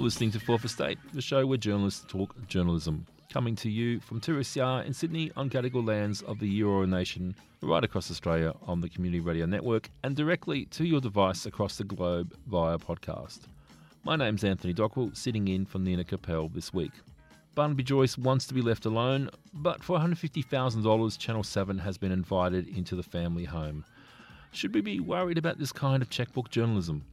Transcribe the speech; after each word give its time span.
You're 0.00 0.06
listening 0.06 0.30
to 0.30 0.40
Fourth 0.40 0.64
Estate, 0.64 0.98
the 1.12 1.20
show 1.20 1.44
where 1.44 1.58
journalists 1.58 2.06
talk 2.08 2.34
journalism. 2.46 3.04
Coming 3.30 3.54
to 3.56 3.68
you 3.68 4.00
from 4.00 4.18
2SER 4.18 4.86
in 4.86 4.94
Sydney 4.94 5.30
on 5.36 5.50
Gadigal 5.50 5.86
lands 5.86 6.22
of 6.22 6.38
the 6.38 6.60
Eora 6.62 6.88
Nation, 6.88 7.36
right 7.60 7.84
across 7.84 8.10
Australia 8.10 8.54
on 8.62 8.80
the 8.80 8.88
Community 8.88 9.20
Radio 9.20 9.44
Network, 9.44 9.90
and 10.02 10.16
directly 10.16 10.64
to 10.70 10.86
your 10.86 11.02
device 11.02 11.44
across 11.44 11.76
the 11.76 11.84
globe 11.84 12.34
via 12.46 12.78
podcast. 12.78 13.40
My 14.02 14.16
name's 14.16 14.42
Anthony 14.42 14.72
Dockrell, 14.72 15.14
sitting 15.14 15.48
in 15.48 15.66
for 15.66 15.78
Nina 15.78 16.02
Capel 16.02 16.48
this 16.48 16.72
week. 16.72 16.92
Barnaby 17.54 17.82
Joyce 17.82 18.16
wants 18.16 18.46
to 18.46 18.54
be 18.54 18.62
left 18.62 18.86
alone, 18.86 19.28
but 19.52 19.84
for 19.84 19.98
$150,000, 19.98 21.18
Channel 21.18 21.42
7 21.42 21.78
has 21.78 21.98
been 21.98 22.10
invited 22.10 22.68
into 22.74 22.96
the 22.96 23.02
family 23.02 23.44
home. 23.44 23.84
Should 24.52 24.72
we 24.74 24.80
be 24.80 24.98
worried 24.98 25.36
about 25.36 25.58
this 25.58 25.72
kind 25.72 26.00
of 26.02 26.08
checkbook 26.08 26.48
journalism? 26.48 27.04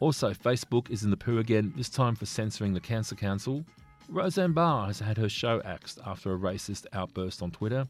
Also, 0.00 0.32
Facebook 0.32 0.90
is 0.90 1.04
in 1.04 1.10
the 1.10 1.16
poo 1.16 1.38
again, 1.38 1.72
this 1.76 1.88
time 1.88 2.14
for 2.14 2.26
censoring 2.26 2.74
the 2.74 2.80
Cancer 2.80 3.14
Council. 3.14 3.64
Roseanne 4.08 4.52
Barr 4.52 4.86
has 4.86 5.00
had 5.00 5.16
her 5.16 5.28
show 5.28 5.60
axed 5.64 5.98
after 6.04 6.32
a 6.32 6.38
racist 6.38 6.86
outburst 6.92 7.42
on 7.42 7.50
Twitter. 7.50 7.88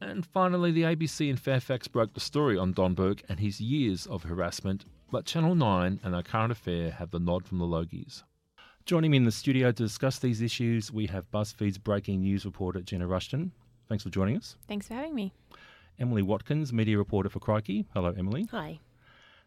And 0.00 0.26
finally, 0.26 0.72
the 0.72 0.82
ABC 0.82 1.28
in 1.28 1.36
Fairfax 1.36 1.86
broke 1.86 2.12
the 2.14 2.20
story 2.20 2.58
on 2.58 2.72
Don 2.72 2.94
Burke 2.94 3.22
and 3.28 3.38
his 3.38 3.60
years 3.60 4.06
of 4.06 4.24
harassment, 4.24 4.84
but 5.12 5.26
Channel 5.26 5.54
9 5.54 6.00
and 6.02 6.14
our 6.14 6.22
current 6.22 6.50
affair 6.50 6.90
have 6.90 7.10
the 7.10 7.20
nod 7.20 7.46
from 7.46 7.58
the 7.58 7.66
Logies. 7.66 8.24
Joining 8.84 9.12
me 9.12 9.18
in 9.18 9.24
the 9.24 9.30
studio 9.30 9.70
to 9.70 9.82
discuss 9.84 10.18
these 10.18 10.42
issues, 10.42 10.90
we 10.90 11.06
have 11.06 11.30
BuzzFeed's 11.30 11.78
breaking 11.78 12.22
news 12.22 12.44
reporter 12.44 12.80
Gina 12.80 13.06
Rushton. 13.06 13.52
Thanks 13.88 14.02
for 14.02 14.10
joining 14.10 14.36
us. 14.36 14.56
Thanks 14.66 14.88
for 14.88 14.94
having 14.94 15.14
me. 15.14 15.32
Emily 16.00 16.22
Watkins, 16.22 16.72
media 16.72 16.98
reporter 16.98 17.28
for 17.28 17.38
Crikey. 17.38 17.86
Hello, 17.94 18.12
Emily. 18.16 18.48
Hi. 18.50 18.80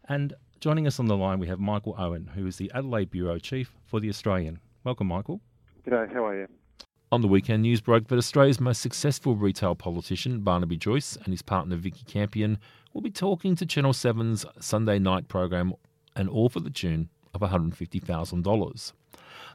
And 0.08 0.32
joining 0.60 0.86
us 0.86 0.98
on 0.98 1.06
the 1.06 1.16
line, 1.16 1.38
we 1.38 1.48
have 1.48 1.60
Michael 1.60 1.94
Owen, 1.98 2.30
who 2.34 2.46
is 2.46 2.56
the 2.56 2.70
Adelaide 2.74 3.10
Bureau 3.10 3.38
Chief 3.38 3.72
for 3.84 4.00
The 4.00 4.08
Australian. 4.08 4.58
Welcome, 4.84 5.08
Michael. 5.08 5.40
G'day, 5.86 6.12
how 6.12 6.26
are 6.26 6.38
you? 6.38 6.48
On 7.12 7.20
the 7.20 7.28
weekend, 7.28 7.62
news 7.62 7.80
broke 7.80 8.08
that 8.08 8.18
Australia's 8.18 8.60
most 8.60 8.80
successful 8.80 9.36
retail 9.36 9.74
politician, 9.74 10.40
Barnaby 10.40 10.76
Joyce, 10.76 11.16
and 11.16 11.28
his 11.28 11.42
partner, 11.42 11.76
Vikki 11.76 12.04
Campion, 12.04 12.58
will 12.92 13.02
be 13.02 13.10
talking 13.10 13.54
to 13.56 13.66
Channel 13.66 13.92
7's 13.92 14.44
Sunday 14.60 14.98
night 14.98 15.28
program, 15.28 15.74
and 16.16 16.28
all 16.28 16.48
for 16.48 16.60
the 16.60 16.70
tune 16.70 17.10
of 17.34 17.42
$150,000. 17.42 18.92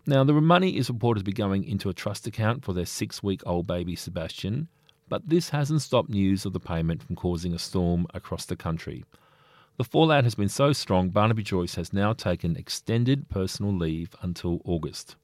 Now, 0.06 0.24
the 0.24 0.34
money 0.34 0.78
is 0.78 0.90
reported 0.90 1.22
to 1.22 1.26
be 1.26 1.34
going 1.34 1.64
into 1.64 1.90
a 1.90 1.94
trust 1.94 2.26
account 2.28 2.64
for 2.64 2.74
their 2.74 2.86
six 2.86 3.22
week 3.22 3.42
old 3.46 3.68
baby, 3.68 3.96
Sebastian, 3.96 4.68
but 5.10 5.28
this 5.28 5.50
hasn't 5.50 5.82
stopped 5.82 6.10
news 6.10 6.46
of 6.46 6.54
the 6.54 6.60
payment 6.60 7.04
from 7.04 7.16
causing 7.16 7.54
a 7.54 7.60
storm 7.60 8.08
across 8.14 8.46
the 8.46 8.56
country. 8.56 9.04
The 9.82 9.86
fallout 9.86 10.26
has 10.26 10.36
been 10.36 10.48
so 10.48 10.74
strong, 10.74 11.10
Barnaby 11.10 11.42
Joyce 11.42 11.74
has 11.74 11.92
now 11.92 12.14
taken 12.14 12.56
extended 12.56 13.30
personal 13.30 13.76
leave 13.76 14.16
until 14.22 14.62
August. 14.64 15.16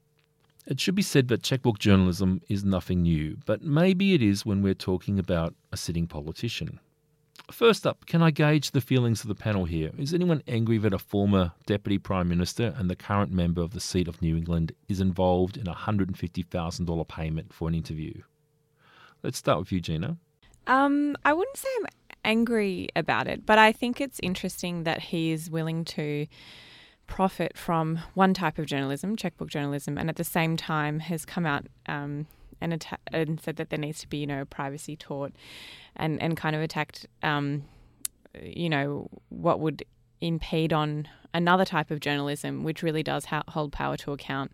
It 0.65 0.79
should 0.79 0.95
be 0.95 1.03
said 1.03 1.27
that 1.27 1.43
checkbook 1.43 1.77
journalism 1.77 2.41
is 2.49 2.63
nothing 2.65 3.03
new, 3.03 3.37
but 3.45 3.61
maybe 3.61 4.15
it 4.15 4.23
is 4.23 4.47
when 4.47 4.63
we're 4.63 4.73
talking 4.73 5.19
about 5.19 5.53
a 5.71 5.77
sitting 5.77 6.07
politician. 6.07 6.79
First 7.51 7.85
up, 7.85 8.07
can 8.07 8.23
I 8.23 8.31
gauge 8.31 8.71
the 8.71 8.81
feelings 8.81 9.21
of 9.21 9.27
the 9.27 9.35
panel 9.35 9.65
here? 9.65 9.91
Is 9.95 10.11
anyone 10.11 10.41
angry 10.47 10.79
that 10.79 10.91
a 10.91 10.97
former 10.97 11.51
Deputy 11.67 11.99
Prime 11.99 12.27
Minister 12.27 12.73
and 12.79 12.89
the 12.89 12.95
current 12.95 13.31
member 13.31 13.61
of 13.61 13.73
the 13.73 13.79
seat 13.79 14.07
of 14.07 14.23
New 14.23 14.35
England 14.35 14.71
is 14.87 14.99
involved 14.99 15.57
in 15.57 15.67
a 15.67 15.75
$150,000 15.75 17.07
payment 17.07 17.53
for 17.53 17.67
an 17.67 17.75
interview? 17.75 18.23
Let's 19.21 19.37
start 19.37 19.59
with 19.59 19.71
you, 19.71 19.81
Gina. 19.81 20.17
Um, 20.67 21.15
I 21.25 21.33
wouldn't 21.33 21.57
say 21.57 21.69
I'm 21.79 21.87
angry 22.23 22.89
about 22.95 23.27
it, 23.27 23.45
but 23.45 23.57
I 23.57 23.71
think 23.71 23.99
it's 23.99 24.19
interesting 24.21 24.83
that 24.83 24.99
he 25.01 25.31
is 25.31 25.49
willing 25.49 25.85
to 25.85 26.27
profit 27.07 27.57
from 27.57 27.99
one 28.13 28.33
type 28.33 28.59
of 28.59 28.65
journalism, 28.65 29.15
checkbook 29.15 29.49
journalism, 29.49 29.97
and 29.97 30.09
at 30.09 30.17
the 30.17 30.23
same 30.25 30.57
time 30.57 30.99
has 30.99 31.25
come 31.25 31.45
out 31.45 31.65
um, 31.87 32.27
and, 32.59 32.73
atta- 32.73 32.99
and 33.13 33.39
said 33.39 33.55
that 33.55 33.69
there 33.69 33.79
needs 33.79 34.01
to 34.01 34.09
be, 34.09 34.17
you 34.17 34.27
know, 34.27 34.43
privacy 34.45 34.95
taught, 34.97 35.31
and 35.95 36.21
and 36.21 36.35
kind 36.35 36.55
of 36.55 36.61
attacked, 36.61 37.07
um, 37.23 37.63
you 38.41 38.69
know, 38.69 39.09
what 39.29 39.59
would 39.61 39.85
impede 40.21 40.73
on 40.73 41.07
another 41.33 41.65
type 41.65 41.91
of 41.91 41.99
journalism, 41.99 42.63
which 42.63 42.81
really 42.81 43.03
does 43.03 43.25
ha- 43.25 43.43
hold 43.49 43.71
power 43.71 43.97
to 43.97 44.11
account. 44.11 44.51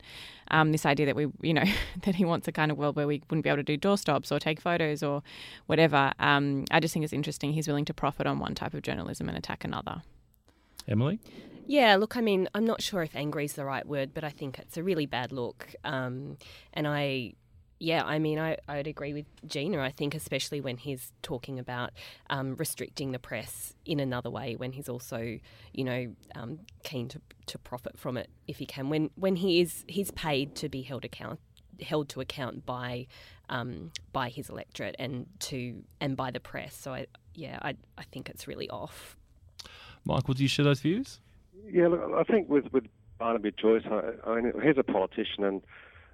Um, 0.51 0.71
this 0.71 0.85
idea 0.85 1.05
that 1.05 1.15
we, 1.15 1.27
you 1.41 1.53
know, 1.53 1.63
that 2.03 2.15
he 2.15 2.25
wants 2.25 2.47
a 2.47 2.51
kind 2.51 2.71
of 2.71 2.77
world 2.77 2.95
where 2.95 3.07
we 3.07 3.21
wouldn't 3.29 3.43
be 3.43 3.49
able 3.49 3.57
to 3.57 3.63
do 3.63 3.77
doorstops 3.77 4.31
or 4.31 4.39
take 4.39 4.59
photos 4.59 5.01
or 5.01 5.23
whatever. 5.67 6.11
Um, 6.19 6.65
I 6.71 6.79
just 6.79 6.93
think 6.93 7.03
it's 7.03 7.13
interesting. 7.13 7.53
He's 7.53 7.67
willing 7.67 7.85
to 7.85 7.93
profit 7.93 8.27
on 8.27 8.39
one 8.39 8.55
type 8.55 8.73
of 8.73 8.81
journalism 8.81 9.29
and 9.29 9.37
attack 9.37 9.63
another. 9.63 10.03
Emily? 10.87 11.19
Yeah, 11.65 11.95
look, 11.95 12.17
I 12.17 12.21
mean, 12.21 12.49
I'm 12.53 12.65
not 12.65 12.81
sure 12.81 13.03
if 13.03 13.15
angry 13.15 13.45
is 13.45 13.53
the 13.53 13.63
right 13.63 13.87
word, 13.87 14.13
but 14.13 14.23
I 14.23 14.29
think 14.29 14.59
it's 14.59 14.75
a 14.75 14.83
really 14.83 15.05
bad 15.05 15.31
look. 15.31 15.73
Um, 15.85 16.37
and 16.73 16.87
I, 16.87 17.33
yeah, 17.83 18.01
I 18.05 18.17
mean, 18.17 18.39
I, 18.39 18.55
I 18.65 18.77
would 18.77 18.87
agree 18.87 19.11
with 19.11 19.25
Gina. 19.45 19.81
I 19.81 19.91
think, 19.91 20.15
especially 20.15 20.61
when 20.61 20.77
he's 20.77 21.11
talking 21.21 21.59
about 21.59 21.91
um, 22.29 22.55
restricting 22.55 23.11
the 23.11 23.19
press 23.19 23.73
in 23.85 23.99
another 23.99 24.29
way, 24.29 24.55
when 24.55 24.71
he's 24.71 24.87
also, 24.87 25.37
you 25.73 25.83
know, 25.83 26.15
um, 26.35 26.59
keen 26.83 27.09
to, 27.09 27.19
to 27.47 27.57
profit 27.59 27.99
from 27.99 28.15
it 28.15 28.29
if 28.47 28.59
he 28.59 28.65
can. 28.65 28.87
When 28.89 29.09
when 29.15 29.35
he 29.35 29.59
is 29.59 29.83
he's 29.87 30.11
paid 30.11 30.55
to 30.55 30.69
be 30.69 30.81
held 30.81 31.03
account 31.03 31.41
held 31.81 32.07
to 32.09 32.21
account 32.21 32.65
by 32.65 33.07
um, 33.49 33.91
by 34.13 34.29
his 34.29 34.49
electorate 34.49 34.95
and 34.97 35.25
to 35.39 35.83
and 35.99 36.15
by 36.15 36.31
the 36.31 36.39
press. 36.39 36.73
So 36.73 36.93
I, 36.93 37.07
yeah, 37.35 37.59
I 37.61 37.75
I 37.97 38.03
think 38.03 38.29
it's 38.29 38.47
really 38.47 38.69
off. 38.69 39.17
Michael, 40.05 40.33
do 40.33 40.43
you 40.43 40.49
share 40.49 40.63
those 40.63 40.79
views? 40.79 41.19
Yeah, 41.69 41.89
look, 41.89 42.13
I 42.15 42.23
think 42.23 42.47
with 42.47 42.71
with 42.71 42.85
Barnaby 43.19 43.51
Joyce, 43.61 43.83
I, 43.91 44.29
I 44.29 44.39
mean, 44.39 44.53
he's 44.63 44.77
a 44.77 44.83
politician, 44.83 45.43
and 45.43 45.61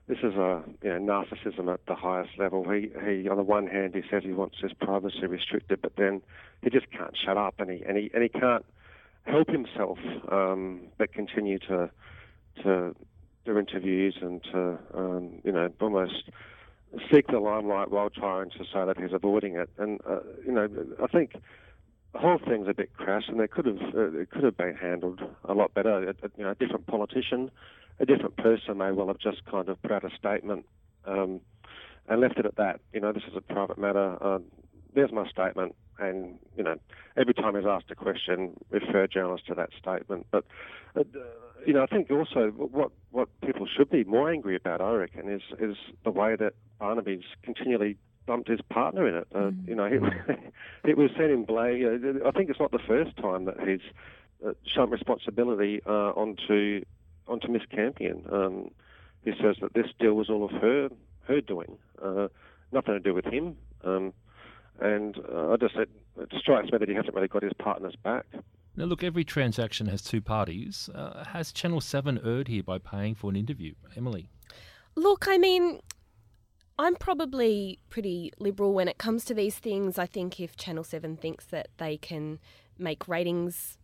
this 0.09 0.17
is 0.23 0.33
a 0.33 0.63
you 0.83 0.89
know, 0.89 0.99
narcissism 0.99 1.71
at 1.71 1.85
the 1.87 1.93
highest 1.93 2.31
level. 2.39 2.67
He 2.67 2.89
he, 3.05 3.29
on 3.29 3.37
the 3.37 3.43
one 3.43 3.67
hand, 3.67 3.93
he 3.93 4.01
says 4.09 4.23
he 4.23 4.33
wants 4.33 4.57
his 4.59 4.73
privacy 4.73 5.27
restricted, 5.27 5.81
but 5.83 5.93
then 5.97 6.21
he 6.63 6.71
just 6.71 6.89
can't 6.91 7.15
shut 7.15 7.37
up, 7.37 7.55
and 7.59 7.69
he 7.69 7.83
and 7.87 7.95
he 7.95 8.09
and 8.13 8.23
he 8.23 8.29
can't 8.29 8.65
help 9.25 9.49
himself, 9.49 9.99
um, 10.31 10.81
but 10.97 11.13
continue 11.13 11.59
to 11.59 11.91
to 12.63 12.95
do 13.45 13.57
interviews 13.59 14.17
and 14.19 14.43
to 14.51 14.79
um, 14.95 15.41
you 15.43 15.51
know 15.51 15.69
almost 15.79 16.23
seek 17.11 17.27
the 17.27 17.39
limelight 17.39 17.91
while 17.91 18.09
trying 18.09 18.49
to 18.49 18.63
say 18.73 18.83
that 18.83 18.97
he's 18.97 19.13
avoiding 19.13 19.57
it. 19.57 19.69
And 19.77 19.99
uh, 20.09 20.21
you 20.43 20.51
know, 20.51 20.67
I 21.03 21.05
think 21.05 21.33
the 22.13 22.19
whole 22.19 22.39
thing's 22.39 22.67
a 22.67 22.73
bit 22.73 22.93
crass, 22.95 23.25
and 23.27 23.39
it 23.41 23.51
could 23.51 23.67
have 23.67 23.81
uh, 23.95 24.11
it 24.17 24.31
could 24.31 24.43
have 24.43 24.57
been 24.57 24.75
handled 24.75 25.21
a 25.45 25.53
lot 25.53 25.75
better. 25.75 26.09
A, 26.09 26.15
you 26.35 26.43
know, 26.43 26.49
a 26.49 26.55
different 26.55 26.87
politician, 26.87 27.51
a 27.99 28.05
different 28.05 28.37
person 28.37 28.77
may 28.77 28.91
well 28.91 29.07
have 29.07 29.19
just 29.19 29.45
kind 29.45 29.69
of 29.69 29.81
put 29.81 29.91
out 29.91 30.03
a 30.03 30.15
statement 30.17 30.65
um, 31.05 31.41
and 32.07 32.21
left 32.21 32.37
it 32.37 32.45
at 32.45 32.55
that. 32.55 32.79
You 32.93 33.01
know, 33.01 33.11
this 33.11 33.23
is 33.29 33.35
a 33.35 33.41
private 33.41 33.77
matter. 33.77 34.17
Uh, 34.21 34.39
there's 34.93 35.11
my 35.11 35.27
statement, 35.29 35.75
and 35.99 36.39
you 36.57 36.63
know, 36.63 36.75
every 37.17 37.33
time 37.33 37.55
he's 37.55 37.65
asked 37.65 37.91
a 37.91 37.95
question, 37.95 38.57
refer 38.69 39.07
journalists 39.07 39.47
to 39.47 39.55
that 39.55 39.69
statement. 39.79 40.25
But 40.31 40.45
uh, 40.95 41.03
you 41.65 41.73
know, 41.73 41.83
I 41.83 41.87
think 41.87 42.09
also 42.09 42.49
what 42.51 42.91
what 43.11 43.29
people 43.45 43.67
should 43.67 43.89
be 43.89 44.03
more 44.03 44.31
angry 44.31 44.55
about, 44.55 44.81
I 44.81 44.91
reckon, 44.93 45.29
is 45.29 45.41
is 45.59 45.75
the 46.03 46.11
way 46.11 46.35
that 46.35 46.53
Barnaby's 46.79 47.23
continually 47.43 47.97
dumped 48.27 48.47
his 48.47 48.61
partner 48.69 49.07
in 49.07 49.15
it. 49.15 49.27
Uh, 49.33 49.37
mm. 49.37 49.67
You 49.67 49.75
know, 49.75 49.85
it, 49.85 50.01
it 50.83 50.97
was 50.97 51.11
sent 51.17 51.31
in 51.31 51.45
blame. 51.45 52.21
Uh, 52.23 52.27
I 52.27 52.31
think 52.31 52.49
it's 52.49 52.59
not 52.59 52.71
the 52.71 52.79
first 52.87 53.17
time 53.17 53.45
that 53.45 53.59
he's 53.59 53.81
uh, 54.45 54.53
shown 54.73 54.89
responsibility 54.89 55.81
uh, 55.85 56.11
onto 56.15 56.83
onto 57.29 57.47
Miss 57.47 57.63
Campion. 57.69 58.25
Um, 58.31 58.71
he 59.23 59.31
says 59.41 59.57
that 59.61 59.73
this 59.73 59.87
deal 59.99 60.13
was 60.13 60.29
all 60.29 60.45
of 60.45 60.51
her 60.51 60.89
her 61.27 61.41
doing, 61.41 61.77
uh, 62.03 62.27
nothing 62.71 62.93
to 62.95 62.99
do 62.99 63.13
with 63.13 63.25
him. 63.25 63.55
Um, 63.83 64.13
and 64.79 65.17
uh, 65.31 65.51
I 65.51 65.57
just 65.57 65.75
said 65.75 65.87
it 66.19 66.29
strikes 66.39 66.71
me 66.71 66.77
that 66.77 66.89
he 66.89 66.95
hasn't 66.95 67.13
really 67.13 67.27
got 67.27 67.43
his 67.43 67.53
partner's 67.59 67.95
back. 68.03 68.25
Now, 68.75 68.85
look, 68.85 69.03
every 69.03 69.23
transaction 69.23 69.87
has 69.87 70.01
two 70.01 70.21
parties. 70.21 70.89
Uh, 70.93 71.25
has 71.25 71.51
Channel 71.51 71.81
7 71.81 72.19
erred 72.23 72.47
here 72.47 72.63
by 72.63 72.77
paying 72.77 73.13
for 73.13 73.29
an 73.29 73.35
interview? 73.35 73.73
Emily? 73.95 74.29
Look, 74.95 75.27
I 75.27 75.37
mean, 75.37 75.81
I'm 76.77 76.95
probably 76.95 77.79
pretty 77.89 78.31
liberal 78.39 78.73
when 78.73 78.87
it 78.87 78.97
comes 78.97 79.25
to 79.25 79.33
these 79.33 79.57
things. 79.57 79.99
I 79.99 80.05
think 80.05 80.39
if 80.39 80.55
Channel 80.55 80.85
7 80.85 81.17
thinks 81.17 81.45
that 81.47 81.67
they 81.77 81.97
can 81.97 82.39
make 82.77 83.07
ratings 83.07 83.77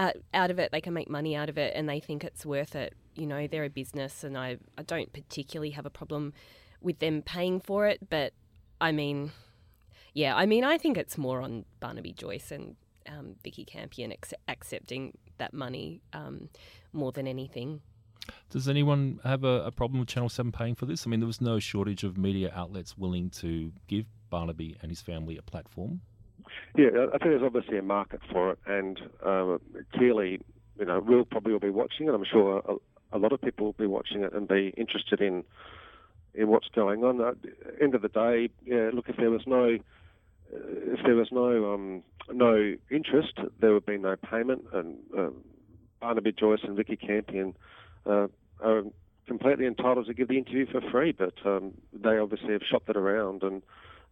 out, 0.00 0.16
out 0.32 0.50
of 0.50 0.58
it, 0.58 0.72
they 0.72 0.80
can 0.80 0.94
make 0.94 1.10
money 1.10 1.36
out 1.36 1.48
of 1.48 1.58
it, 1.58 1.74
and 1.76 1.88
they 1.88 2.00
think 2.00 2.24
it's 2.24 2.46
worth 2.46 2.74
it, 2.74 2.94
you 3.14 3.26
know, 3.26 3.46
they're 3.46 3.64
a 3.64 3.70
business, 3.70 4.24
and 4.24 4.36
I, 4.36 4.56
I 4.78 4.82
don't 4.82 5.12
particularly 5.12 5.70
have 5.70 5.84
a 5.84 5.90
problem 5.90 6.32
with 6.80 6.98
them 7.00 7.22
paying 7.22 7.60
for 7.60 7.86
it. 7.86 8.08
But 8.08 8.32
I 8.80 8.92
mean, 8.92 9.32
yeah, 10.14 10.34
I 10.34 10.46
mean, 10.46 10.64
I 10.64 10.78
think 10.78 10.96
it's 10.96 11.18
more 11.18 11.42
on 11.42 11.66
Barnaby 11.80 12.14
Joyce 12.14 12.50
and 12.50 12.76
um, 13.08 13.36
Vikki 13.44 13.64
Campion 13.64 14.12
ac- 14.12 14.36
accepting 14.48 15.16
that 15.38 15.52
money 15.52 16.00
um, 16.14 16.48
more 16.92 17.12
than 17.12 17.26
anything. 17.26 17.82
Does 18.48 18.68
anyone 18.68 19.20
have 19.24 19.44
a, 19.44 19.64
a, 19.64 19.70
problem 19.72 19.98
with 19.98 20.08
Channel 20.08 20.28
7 20.28 20.52
paying 20.52 20.74
for 20.74 20.86
this? 20.86 21.06
I 21.06 21.10
mean, 21.10 21.20
there 21.20 21.26
was 21.26 21.40
no 21.40 21.58
shortage 21.58 22.04
of 22.04 22.16
media 22.16 22.52
outlets 22.54 22.96
willing 22.96 23.30
to 23.30 23.72
give 23.88 24.06
Barnaby 24.28 24.76
and 24.82 24.90
his 24.90 25.00
family 25.00 25.36
a 25.36 25.42
platform. 25.42 26.00
Yeah, 26.76 26.88
I 27.08 27.18
think 27.18 27.24
there's 27.24 27.42
obviously 27.42 27.78
a 27.78 27.82
market 27.82 28.20
for 28.30 28.52
it, 28.52 28.58
and 28.66 29.00
uh, 29.24 29.58
clearly, 29.94 30.40
you 30.78 30.84
know, 30.84 31.02
we'll 31.04 31.24
probably 31.24 31.70
it. 32.10 32.14
I'm 32.14 32.24
sure 32.24 32.62
a, 32.68 33.16
a, 33.16 33.18
lot 33.18 33.32
of 33.32 33.40
people 33.40 33.66
will 33.66 33.72
be 33.72 33.86
watching 33.86 34.22
it 34.22 34.32
and 34.32 34.46
be 34.46 34.74
interested 34.76 35.20
in 35.20 35.44
in 36.34 36.48
what's 36.48 36.68
going 36.68 37.02
on. 37.04 37.20
At 37.20 37.42
the 37.42 37.82
end 37.82 37.94
of 37.94 38.02
the 38.02 38.08
day, 38.08 38.50
yeah, 38.64 38.90
look, 38.92 39.08
if 39.08 39.16
there 39.16 39.30
was 39.30 39.42
no 39.46 39.78
if 40.52 41.00
there 41.04 41.14
was 41.14 41.28
no 41.32 41.74
um, 41.74 42.02
no 42.32 42.74
interest, 42.90 43.38
there 43.60 43.72
would 43.72 43.86
be 43.86 43.98
no 43.98 44.16
payment, 44.16 44.64
and 44.72 44.96
uh, 45.16 45.30
Barnaby 46.00 46.32
Joyce 46.32 46.60
and 46.62 46.76
Vikki 46.76 46.96
Campion 46.96 47.54
uh, 48.06 48.26
are 48.60 48.82
completely 49.26 49.66
entitled 49.66 50.06
to 50.06 50.14
give 50.14 50.28
the 50.28 50.38
interview 50.38 50.66
for 50.66 50.80
free, 50.90 51.12
but 51.12 51.34
um, 51.44 51.72
they 51.92 52.18
obviously 52.18 52.52
have 52.52 52.62
shopped 52.62 52.88
it 52.88 52.96
around 52.96 53.42
and 53.42 53.62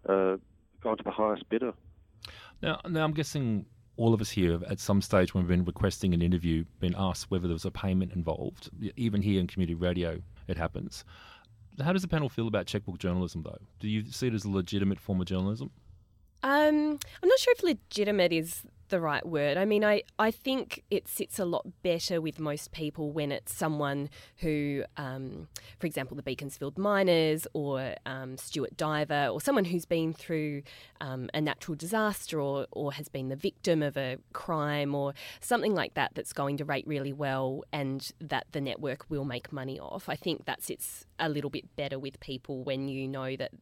uh, 0.08 0.36
gone 0.80 0.96
to 0.96 1.02
the 1.02 1.10
highest 1.10 1.48
bidder. 1.48 1.72
Now, 2.62 2.80
now 2.88 3.04
I'm 3.04 3.12
guessing 3.12 3.66
all 3.98 4.14
of 4.14 4.20
us 4.20 4.30
here 4.30 4.52
have, 4.52 4.62
at 4.62 4.78
some 4.78 5.02
stage 5.02 5.34
when 5.34 5.42
we've 5.44 5.48
been 5.48 5.64
requesting 5.64 6.14
an 6.14 6.22
interview, 6.22 6.64
been 6.80 6.94
asked 6.96 7.30
whether 7.30 7.48
there 7.48 7.52
was 7.52 7.64
a 7.64 7.70
payment 7.70 8.12
involved. 8.12 8.70
Even 8.96 9.20
here 9.20 9.40
in 9.40 9.46
community 9.46 9.74
radio, 9.74 10.22
it 10.46 10.56
happens. 10.56 11.04
How 11.82 11.92
does 11.92 12.02
the 12.02 12.08
panel 12.08 12.28
feel 12.28 12.48
about 12.48 12.66
checkbook 12.66 12.98
journalism, 12.98 13.42
though? 13.42 13.58
Do 13.80 13.88
you 13.88 14.04
see 14.10 14.28
it 14.28 14.34
as 14.34 14.44
a 14.44 14.50
legitimate 14.50 15.00
form 15.00 15.20
of 15.20 15.26
journalism? 15.26 15.70
Um, 16.42 16.98
I'm 17.22 17.28
not 17.28 17.38
sure 17.40 17.54
if 17.56 17.62
legitimate 17.64 18.32
is 18.32 18.62
the 18.88 19.00
right 19.00 19.24
word. 19.26 19.56
I 19.56 19.64
mean, 19.64 19.84
I, 19.84 20.02
I 20.18 20.30
think 20.30 20.84
it 20.90 21.08
sits 21.08 21.38
a 21.38 21.44
lot 21.44 21.66
better 21.82 22.20
with 22.20 22.38
most 22.38 22.72
people 22.72 23.10
when 23.12 23.32
it's 23.32 23.52
someone 23.52 24.10
who, 24.38 24.84
um, 24.96 25.48
for 25.78 25.86
example, 25.86 26.16
the 26.16 26.22
Beaconsfield 26.22 26.78
miners 26.78 27.46
or 27.52 27.94
um, 28.06 28.36
Stuart 28.36 28.76
Diver 28.76 29.28
or 29.28 29.40
someone 29.40 29.66
who's 29.66 29.84
been 29.84 30.12
through 30.12 30.62
um, 31.00 31.28
a 31.34 31.40
natural 31.40 31.76
disaster 31.76 32.40
or, 32.40 32.66
or 32.72 32.92
has 32.92 33.08
been 33.08 33.28
the 33.28 33.36
victim 33.36 33.82
of 33.82 33.96
a 33.96 34.18
crime 34.32 34.94
or 34.94 35.14
something 35.40 35.74
like 35.74 35.94
that 35.94 36.12
that's 36.14 36.32
going 36.32 36.56
to 36.56 36.64
rate 36.64 36.86
really 36.86 37.12
well 37.12 37.62
and 37.72 38.12
that 38.20 38.46
the 38.52 38.60
network 38.60 39.04
will 39.08 39.24
make 39.24 39.52
money 39.52 39.78
off. 39.78 40.08
I 40.08 40.16
think 40.16 40.46
that 40.46 40.62
sits 40.62 41.06
a 41.18 41.28
little 41.28 41.50
bit 41.50 41.76
better 41.76 41.98
with 41.98 42.20
people 42.20 42.64
when 42.64 42.88
you 42.88 43.08
know 43.08 43.36
that 43.36 43.52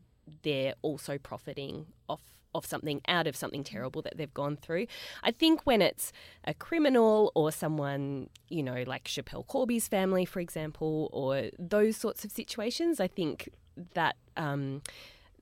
they're 0.43 0.75
also 0.83 1.19
profiting 1.19 1.87
off 2.09 2.23
of 2.57 2.67
something 2.67 3.01
out 3.09 3.27
of 3.27 3.37
something 3.37 3.65
terrible 3.65 4.03
that 4.03 4.17
they've 4.17 4.33
gone 4.35 4.57
through. 4.57 4.87
I 5.23 5.33
think 5.33 5.63
when 5.65 5.83
it's 5.83 6.13
a 6.45 6.55
criminal 6.55 7.33
or 7.35 7.53
someone, 7.53 8.29
you 8.49 8.63
know, 8.63 8.85
like 8.87 9.05
Schapelle 9.05 9.47
Corby's 9.47 9.89
family, 9.89 10.25
for 10.25 10.41
example, 10.41 11.09
or 11.13 11.51
those 11.59 11.97
sorts 11.97 12.25
of 12.25 12.31
situations, 12.31 13.01
I 13.01 13.09
think 13.09 13.49
that 13.95 14.17
um, 14.37 14.83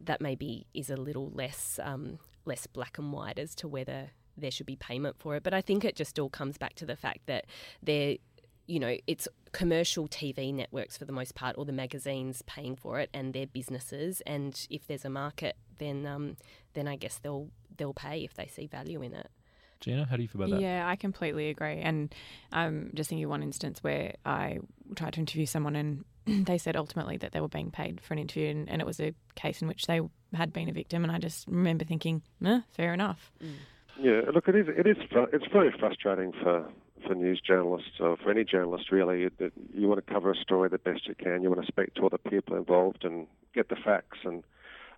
that 0.01 0.21
maybe 0.21 0.67
is 0.75 0.91
a 0.91 0.97
little 0.97 1.31
less 1.31 1.79
um, 1.83 2.19
less 2.45 2.67
black 2.67 2.99
and 2.99 3.13
white 3.13 3.39
as 3.39 3.55
to 3.57 3.69
whether 3.69 4.11
there 4.37 4.51
should 4.51 4.67
be 4.67 4.77
payment 4.77 5.17
for 5.19 5.37
it. 5.37 5.43
But 5.43 5.55
I 5.55 5.61
think 5.61 5.85
it 5.85 5.97
just 5.97 6.19
all 6.19 6.29
comes 6.29 6.59
back 6.59 6.75
to 6.77 6.87
the 6.87 6.97
fact 6.97 7.27
that 7.27 7.47
they're 7.83 8.17
you 8.67 8.81
know, 8.81 8.97
it's 9.07 9.29
commercial 9.53 10.09
TV 10.09 10.53
networks 10.53 10.97
for 10.97 11.05
the 11.05 11.13
most 11.13 11.35
part, 11.35 11.57
or 11.59 11.65
the 11.65 11.73
magazines 11.73 12.43
paying 12.47 12.77
for 12.77 13.01
it, 13.01 13.11
and 13.13 13.33
their 13.33 13.47
businesses. 13.47 14.21
And 14.27 14.67
if 14.71 14.87
there's 14.87 15.05
a 15.05 15.11
market, 15.11 15.57
then 15.79 16.07
um, 16.07 16.37
then 16.75 16.89
I 16.89 16.97
guess 16.97 17.19
they'll 17.19 17.49
they'll 17.77 17.95
pay 17.95 18.25
if 18.25 18.35
they 18.35 18.47
see 18.47 18.67
value 18.67 19.03
in 19.03 19.15
it. 19.15 19.29
Gina, 19.81 20.07
how 20.09 20.17
do 20.17 20.23
you 20.23 20.29
feel 20.29 20.43
about 20.43 20.53
that? 20.53 20.63
Yeah, 20.63 20.89
I 20.89 20.97
completely 20.97 21.51
agree. 21.51 21.81
And 21.81 22.15
I'm 22.53 22.69
um, 22.69 22.91
just 22.95 23.11
thinking 23.11 23.29
one 23.29 23.43
instance 23.43 23.83
where 23.83 24.15
I 24.25 24.61
tried 24.97 25.13
to 25.15 25.21
interview 25.21 25.45
someone 25.45 25.77
and 25.77 26.05
they 26.47 26.57
said 26.57 26.75
ultimately 26.75 27.19
that 27.19 27.33
they 27.33 27.41
were 27.41 27.49
being 27.49 27.71
paid 27.71 28.01
for 28.01 28.15
an 28.15 28.19
interview 28.19 28.49
and, 28.49 28.69
and, 28.71 28.81
it 28.81 28.87
was 28.87 28.99
a 28.99 29.13
case 29.35 29.61
in 29.61 29.69
which 29.69 29.87
they 29.87 30.01
had 30.33 30.55
been 30.55 30.71
a 30.71 30.73
victim. 30.73 31.05
And 31.05 31.13
I 31.13 31.19
just 31.19 31.47
remember 31.49 31.85
thinking, 31.85 32.23
eh, 32.43 32.61
fair 32.71 32.95
enough. 32.95 33.31
Mm. 33.45 33.53
Yeah, 34.01 34.23
look, 34.33 34.49
it 34.49 34.57
is. 34.57 34.67
It 34.69 34.87
is. 34.87 34.97
It's 35.33 35.47
very 35.53 35.73
frustrating 35.79 36.33
for 36.43 36.67
for 37.07 37.15
news 37.15 37.41
journalists 37.41 38.01
or 38.01 38.17
for 38.17 38.31
any 38.31 38.45
journalist 38.45 38.91
really. 38.91 39.29
That 39.39 39.53
you 39.73 39.89
want 39.89 40.05
to 40.05 40.13
cover 40.13 40.31
a 40.33 40.37
story 40.37 40.69
the 40.69 40.79
best 40.79 41.07
you 41.07 41.15
can. 41.15 41.43
You 41.43 41.51
want 41.51 41.65
to 41.65 41.73
speak 41.73 41.95
to 41.95 42.03
all 42.03 42.09
the 42.09 42.19
people 42.19 42.57
involved 42.57 43.05
and 43.05 43.27
get 43.55 43.69
the 43.69 43.77
facts. 43.77 44.19
And 44.25 44.43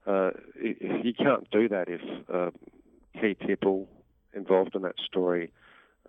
uh, 0.07 0.31
you 0.61 1.13
can't 1.17 1.51
do 1.51 1.69
that 1.69 1.89
if 1.89 2.01
uh, 2.33 2.51
key 3.21 3.35
people 3.35 3.89
involved 4.35 4.75
in 4.75 4.83
that 4.83 4.97
story 5.05 5.53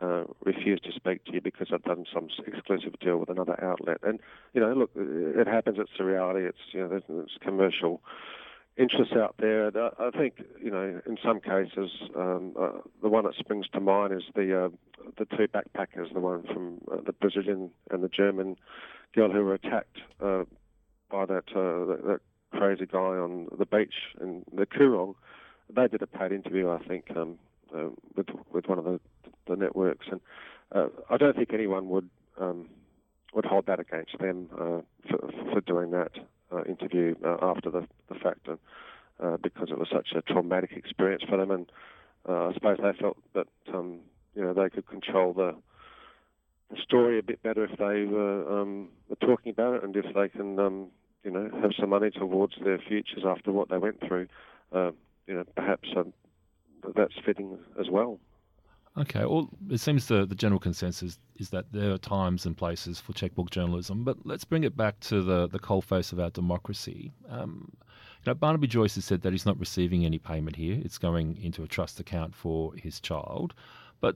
uh, 0.02 0.26
refuse 0.46 0.80
to 0.82 0.92
speak 0.92 1.26
to 1.26 1.34
you 1.34 1.42
because 1.42 1.68
they've 1.72 1.82
done 1.84 2.06
some 2.14 2.30
exclusive 2.46 3.00
deal 3.00 3.18
with 3.18 3.30
another 3.30 3.62
outlet. 3.64 3.98
And 4.04 4.20
you 4.54 4.62
know, 4.62 4.74
look, 4.74 4.92
it 4.96 5.48
happens. 5.48 5.78
It's 5.80 5.92
the 5.98 6.04
reality. 6.04 6.46
It's 6.46 6.58
you 6.72 6.82
know, 6.82 7.02
it's 7.24 7.38
commercial 7.42 8.02
interests 8.78 9.16
out 9.16 9.36
there. 9.40 9.72
I 10.00 10.12
think 10.12 10.36
you 10.62 10.72
know, 10.72 11.02
in 11.06 11.18
some 11.24 11.40
cases, 11.40 11.92
um, 12.16 12.54
uh, 12.60 12.70
the 13.02 13.10
one 13.10 13.24
that 13.26 13.34
springs 13.36 13.68
to 13.74 13.80
mind 13.80 14.14
is 14.14 14.24
the 14.36 14.66
uh, 14.66 14.70
the 15.18 15.26
two 15.26 15.48
backpackers, 15.48 16.14
the 16.14 16.20
one 16.20 16.44
from 16.44 16.80
uh, 16.92 17.02
the 17.06 17.14
Brazilian 17.14 17.72
and 17.92 18.04
the 18.04 18.10
German 18.10 18.56
girl 19.16 19.32
who 19.32 19.44
were 19.44 19.56
attacked 19.56 19.98
uh, 20.22 20.44
by 21.10 21.26
that, 21.26 21.46
uh, 21.56 21.86
that, 21.86 22.00
that 22.06 22.20
crazy 22.52 22.86
guy 22.86 23.00
on 23.00 23.48
the 23.58 23.66
beach 23.66 23.94
in 24.22 24.44
the 24.54 24.66
Coorong. 24.66 25.16
They 25.74 25.88
did 25.88 26.02
a 26.02 26.08
paid 26.08 26.32
interview, 26.32 26.70
I 26.70 26.80
think, 26.86 27.06
um, 27.16 27.38
uh, 27.76 27.90
with 28.16 28.28
with 28.52 28.68
one 28.68 28.78
of 28.78 28.86
the 28.86 29.00
the 29.48 29.56
networks, 29.56 30.08
and 30.12 30.22
I 31.10 31.18
don't 31.18 31.36
think 31.36 31.54
anyone 31.54 31.90
would 31.90 32.10
um, 32.40 32.70
would 33.34 33.46
hold 33.46 33.66
that 33.66 33.80
against 33.80 34.18
them 34.20 34.48
for 35.10 35.32
for 35.52 35.62
doing 35.62 35.92
that 35.92 36.12
interview 36.68 37.16
uh, 37.26 37.38
after 37.42 37.70
the, 37.70 37.88
the 38.10 38.16
fact, 38.16 38.48
and, 38.48 38.58
uh, 39.22 39.38
because 39.42 39.70
it 39.70 39.78
was 39.78 39.88
such 39.92 40.10
a 40.16 40.22
traumatic 40.22 40.72
experience 40.76 41.24
for 41.28 41.38
them, 41.38 41.52
and 41.52 41.72
uh, 42.28 42.50
I 42.50 42.54
suppose 42.54 42.78
they 42.82 42.94
felt 43.00 43.18
that 43.34 43.48
um, 43.74 44.00
you 44.36 44.42
know 44.44 44.54
they 44.54 44.70
could 44.70 44.88
control 44.88 45.34
the, 45.34 45.56
the 46.70 46.78
story 46.84 47.20
a 47.20 47.24
bit 47.24 47.42
better 47.44 47.64
if 47.66 47.78
they 47.78 48.06
were, 48.06 48.62
um, 48.62 48.90
were 49.10 49.16
talking 49.16 49.52
about 49.52 49.76
it, 49.76 49.84
and 49.84 49.96
if 49.96 50.06
they 50.14 50.30
can 50.30 50.60
um, 50.60 50.88
you 51.24 51.32
know 51.32 51.50
have 51.62 51.72
some 51.80 51.90
money 51.90 52.10
towards 52.12 52.54
their 52.64 52.80
futures 52.80 53.24
after 53.26 53.52
what 53.52 53.70
they 53.70 53.78
went 53.78 54.00
through, 54.08 54.28
uh, 54.74 54.92
you 55.28 55.34
know 55.34 55.44
perhaps 55.56 55.90
um, 55.96 56.14
that's 56.96 57.16
fitting 57.26 57.58
as 57.80 57.88
well. 57.90 58.20
Okay, 58.98 59.26
well, 59.26 59.50
it 59.70 59.80
seems 59.80 60.08
the, 60.08 60.26
the 60.26 60.34
general 60.34 60.60
consensus 60.60 61.20
is 61.36 61.50
that 61.52 61.72
there 61.72 61.92
are 61.92 62.00
times 62.00 62.48
and 62.48 62.58
places 62.58 63.00
for 63.00 63.14
checkbook 63.14 63.52
journalism, 63.52 64.04
but 64.04 64.18
let's 64.26 64.44
bring 64.44 64.64
it 64.64 64.76
back 64.76 65.00
to 65.02 65.22
the, 65.22 65.48
the 65.48 65.60
coalface 65.60 66.12
of 66.12 66.20
our 66.20 66.32
democracy. 66.32 67.12
Um, 67.30 67.72
you 68.26 68.32
know, 68.32 68.34
Barnaby 68.34 68.68
Joyce 68.68 68.96
has 68.96 69.06
said 69.06 69.22
that 69.22 69.34
he's 69.34 69.46
not 69.46 69.60
receiving 69.60 70.04
any 70.04 70.18
payment 70.18 70.56
here. 70.56 70.82
It's 70.84 70.98
going 70.98 71.38
into 71.38 71.62
a 71.62 71.68
trust 71.68 72.00
account 72.00 72.36
for 72.36 72.74
his 72.74 73.00
child. 73.00 73.54
But 74.02 74.16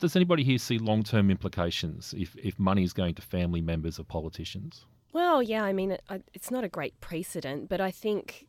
does 0.00 0.16
anybody 0.16 0.42
here 0.42 0.58
see 0.58 0.78
long 0.78 1.04
term 1.04 1.30
implications 1.30 2.12
if, 2.16 2.34
if 2.36 2.58
money 2.58 2.82
is 2.82 2.92
going 2.92 3.14
to 3.14 3.22
family 3.22 3.60
members 3.60 4.00
of 4.00 4.08
politicians? 4.08 4.86
Well, 5.12 5.40
yeah, 5.40 5.62
I 5.62 5.72
mean, 5.72 5.92
it, 5.92 6.02
it's 6.34 6.50
not 6.50 6.64
a 6.64 6.68
great 6.68 7.00
precedent, 7.00 7.68
but 7.68 7.80
I 7.80 7.92
think 7.92 8.48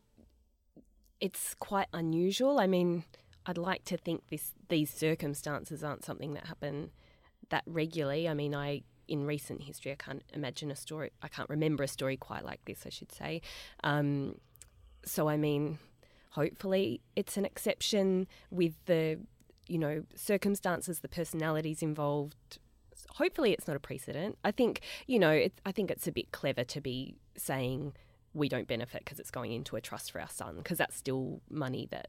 it's 1.20 1.54
quite 1.56 1.88
unusual. 1.94 2.60
I 2.60 2.68
mean, 2.68 3.04
I'd 3.46 3.58
like 3.58 3.84
to 3.86 3.98
think 3.98 4.28
this 4.30 4.54
these 4.70 4.92
circumstances 4.92 5.84
aren't 5.84 6.06
something 6.06 6.34
that 6.34 6.48
happen 6.48 6.92
that 7.50 7.64
regularly. 7.66 8.28
I 8.28 8.34
mean, 8.34 8.54
I 8.54 8.84
in 9.08 9.26
recent 9.26 9.64
history, 9.64 9.92
I 9.92 9.96
can't 9.96 10.24
imagine 10.34 10.72
a 10.72 10.76
story. 10.76 11.12
I 11.22 11.28
can't 11.28 11.50
remember 11.50 11.84
a 11.84 11.88
story 11.88 12.18
quite 12.18 12.46
like 12.46 12.64
this. 12.66 12.84
I 12.86 12.90
should 12.90 13.12
say. 13.12 13.42
Um, 13.84 14.36
so 15.06 15.28
I 15.28 15.38
mean, 15.38 15.80
hopefully, 16.32 17.02
it's 17.16 17.38
an 17.38 17.46
exception 17.46 18.28
with 18.50 18.74
the 18.86 19.20
you 19.68 19.78
know 19.78 20.04
circumstances, 20.16 21.00
the 21.00 21.10
personalities 21.10 21.82
involved. 21.82 22.60
Hopefully, 23.16 23.52
it's 23.52 23.68
not 23.68 23.76
a 23.76 23.80
precedent. 23.80 24.38
I 24.44 24.52
think 24.52 24.82
you 25.08 25.20
know. 25.20 25.32
It, 25.32 25.54
I 25.66 25.72
think 25.72 25.90
it's 25.90 26.08
a 26.08 26.12
bit 26.12 26.32
clever 26.32 26.64
to 26.64 26.82
be 26.82 27.16
saying 27.36 27.94
we 28.34 28.48
don't 28.48 28.68
benefit 28.68 29.04
because 29.04 29.20
it's 29.20 29.32
going 29.32 29.52
into 29.52 29.76
a 29.76 29.82
trust 29.82 30.12
for 30.12 30.22
our 30.22 30.30
son 30.30 30.58
because 30.58 30.78
that's 30.78 30.96
still 30.96 31.42
money 31.50 31.88
that 31.92 32.08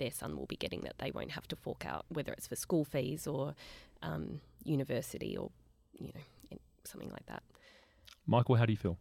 their 0.00 0.10
son 0.10 0.36
will 0.36 0.46
be 0.46 0.56
getting 0.56 0.80
that 0.80 0.98
they 0.98 1.12
won't 1.12 1.30
have 1.30 1.46
to 1.48 1.54
fork 1.54 1.86
out, 1.86 2.04
whether 2.08 2.32
it's 2.32 2.48
for 2.48 2.56
school 2.56 2.84
fees 2.84 3.28
or 3.28 3.54
um, 4.02 4.40
university 4.64 5.36
or 5.36 5.50
you 5.96 6.10
know 6.12 6.58
something 6.84 7.10
like 7.10 7.26
that. 7.26 7.44
Michael, 8.26 8.56
how 8.56 8.66
do 8.66 8.72
you 8.72 8.78
feel? 8.78 8.98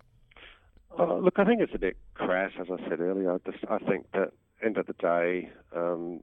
Uh, 0.98 1.16
look, 1.16 1.40
I 1.40 1.46
think 1.46 1.62
it's 1.62 1.74
a 1.74 1.80
bit 1.80 1.98
crass, 2.14 2.52
as 2.60 2.68
I 2.72 2.90
said 2.90 3.00
earlier. 3.00 3.34
I, 3.34 3.38
just, 3.50 3.64
I 3.70 3.78
think 3.80 4.12
that 4.14 4.34
end 4.64 4.78
of 4.78 4.88
the 4.88 4.94
day, 4.94 5.50
um, 5.76 6.22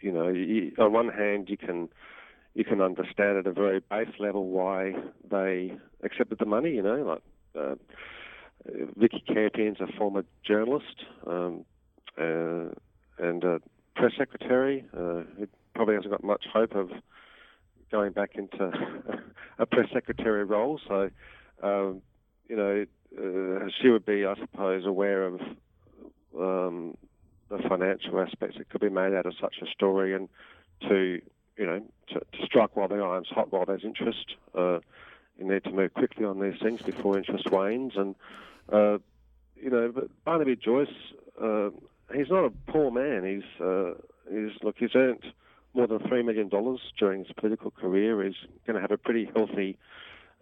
you 0.00 0.12
know, 0.12 0.28
you, 0.28 0.72
on 0.78 0.92
one 0.92 1.08
hand, 1.08 1.48
you 1.48 1.56
can 1.56 1.88
you 2.54 2.64
can 2.64 2.80
understand 2.80 3.38
at 3.38 3.46
a 3.46 3.52
very 3.52 3.80
base 3.80 4.14
level 4.18 4.48
why 4.48 4.92
they 5.30 5.72
accepted 6.02 6.38
the 6.38 6.46
money. 6.46 6.70
You 6.70 6.82
know, 6.82 6.96
like 6.96 7.22
uh, 7.58 7.74
Vikki 8.96 9.22
Campion's 9.26 9.80
a 9.80 9.86
former 9.96 10.24
journalist 10.44 11.04
um, 11.26 11.64
uh, 12.18 12.24
and 12.24 12.70
a 12.70 12.70
press 12.70 12.87
secretary 14.18 14.84
uh, 14.92 15.22
who 15.38 15.48
probably 15.74 15.94
hasn't 15.94 16.10
got 16.10 16.24
much 16.24 16.44
hope 16.52 16.74
of 16.74 16.90
going 17.90 18.12
back 18.12 18.32
into 18.34 18.72
a 19.58 19.66
press 19.66 19.88
secretary 19.92 20.44
role. 20.44 20.80
So, 20.86 21.10
um, 21.62 22.02
you 22.48 22.56
know, 22.56 22.84
uh, 23.16 23.68
she 23.80 23.88
would 23.88 24.04
be, 24.04 24.26
I 24.26 24.34
suppose, 24.34 24.84
aware 24.84 25.22
of 25.26 25.40
um, 26.38 26.96
the 27.48 27.58
financial 27.68 28.20
aspects 28.20 28.58
that 28.58 28.68
could 28.68 28.80
be 28.80 28.90
made 28.90 29.14
out 29.14 29.26
of 29.26 29.34
such 29.40 29.56
a 29.62 29.66
story, 29.66 30.14
and 30.14 30.28
to 30.82 31.20
you 31.56 31.66
know 31.66 31.82
to, 32.08 32.20
to 32.20 32.46
strike 32.46 32.76
while 32.76 32.88
the 32.88 32.96
iron's 32.96 33.28
hot, 33.28 33.52
while 33.52 33.64
there's 33.64 33.84
interest. 33.84 34.34
Uh, 34.54 34.80
you 35.38 35.48
need 35.48 35.64
to 35.64 35.70
move 35.70 35.94
quickly 35.94 36.24
on 36.24 36.40
these 36.40 36.60
things 36.60 36.82
before 36.82 37.16
interest 37.16 37.50
wanes, 37.50 37.92
and 37.96 38.14
uh, 38.72 38.98
you 39.56 39.70
know, 39.70 39.90
but 39.94 40.08
Barnaby 40.24 40.56
Joyce, 40.56 40.88
uh, 41.42 41.70
he's 42.14 42.28
not 42.30 42.44
a 42.44 42.50
poor 42.70 42.90
man. 42.90 43.24
He's 43.24 43.64
uh, 43.64 43.94
he's 44.30 44.52
look, 44.62 44.76
he's 44.78 44.94
earned 44.94 45.24
more 45.74 45.86
than 45.86 46.00
three 46.08 46.22
million 46.22 46.48
dollars 46.48 46.80
during 46.98 47.24
his 47.24 47.32
political 47.36 47.70
career. 47.70 48.22
He's 48.24 48.36
going 48.66 48.76
to 48.76 48.80
have 48.80 48.90
a 48.90 48.98
pretty 48.98 49.30
healthy 49.34 49.78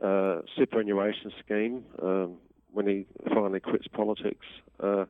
uh, 0.02 0.40
superannuation 0.56 1.32
scheme 1.44 1.84
um, 2.02 2.34
when 2.72 2.86
he 2.86 3.06
finally 3.28 3.60
quits 3.60 3.86
politics, 3.88 4.46
uh, 4.80 5.06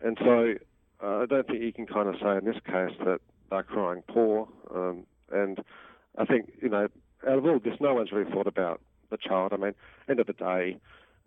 and 0.00 0.18
so 0.20 0.54
uh, 1.02 1.22
I 1.22 1.26
don't 1.26 1.46
think 1.46 1.62
you 1.62 1.72
can 1.72 1.86
kind 1.86 2.08
of 2.08 2.16
say 2.20 2.36
in 2.36 2.44
this 2.44 2.60
case 2.66 2.96
that 3.04 3.20
they're 3.50 3.62
crying 3.62 4.02
poor. 4.08 4.48
Um, 4.74 5.04
and 5.32 5.60
I 6.18 6.24
think 6.24 6.52
you 6.60 6.68
know, 6.68 6.88
out 7.26 7.38
of 7.38 7.46
all 7.46 7.58
this, 7.58 7.74
no 7.80 7.94
one's 7.94 8.12
really 8.12 8.30
thought 8.30 8.46
about 8.46 8.80
the 9.10 9.16
child. 9.16 9.52
I 9.52 9.56
mean, 9.56 9.74
end 10.08 10.20
of 10.20 10.26
the 10.26 10.32
day, 10.32 10.78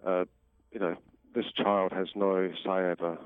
uh, 0.05 0.25
you 0.71 0.79
know, 0.79 0.95
this 1.33 1.45
child 1.55 1.91
has 1.91 2.07
no 2.15 2.49
say 2.63 2.69
over 2.69 3.17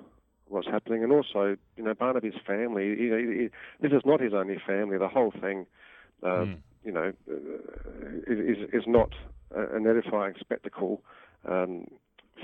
what's 0.52 0.68
happening, 0.68 1.04
and 1.04 1.12
also, 1.12 1.58
you 1.78 1.84
know, 1.84 1.94
Barnaby's 1.94 2.40
family. 2.46 2.96
Know, 2.96 3.18
he, 3.18 3.50
this 3.80 3.92
is 3.92 4.02
not 4.06 4.20
his 4.20 4.34
only 4.34 4.58
family. 4.66 4.98
The 4.98 5.08
whole 5.08 5.32
thing, 5.32 5.66
uh, 6.24 6.28
mm. 6.28 6.58
you 6.84 6.92
know, 6.92 7.14
uh, 7.30 7.36
is 8.28 8.70
is 8.74 8.84
not 8.88 9.10
an 9.56 9.88
edifying 9.88 10.36
spectacle. 10.40 11.02
Um, 11.46 11.88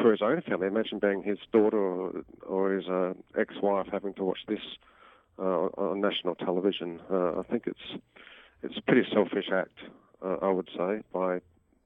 for 0.01 0.11
his 0.11 0.21
own 0.21 0.41
family. 0.41 0.67
Imagine 0.67 0.99
being 0.99 1.23
his 1.23 1.39
daughter 1.51 1.77
or, 1.77 2.23
or 2.47 2.73
his 2.73 2.87
uh, 2.87 3.13
ex-wife 3.37 3.87
having 3.91 4.13
to 4.15 4.23
watch 4.23 4.39
this 4.47 4.59
uh, 5.39 5.67
on 5.77 6.01
national 6.01 6.35
television. 6.35 6.99
Uh, 7.11 7.39
I 7.39 7.43
think 7.49 7.63
it's 7.67 8.01
it's 8.63 8.77
a 8.77 8.81
pretty 8.81 9.07
selfish 9.13 9.49
act, 9.53 9.77
uh, 10.23 10.37
I 10.41 10.49
would 10.49 10.69
say, 10.75 11.01
by 11.13 11.41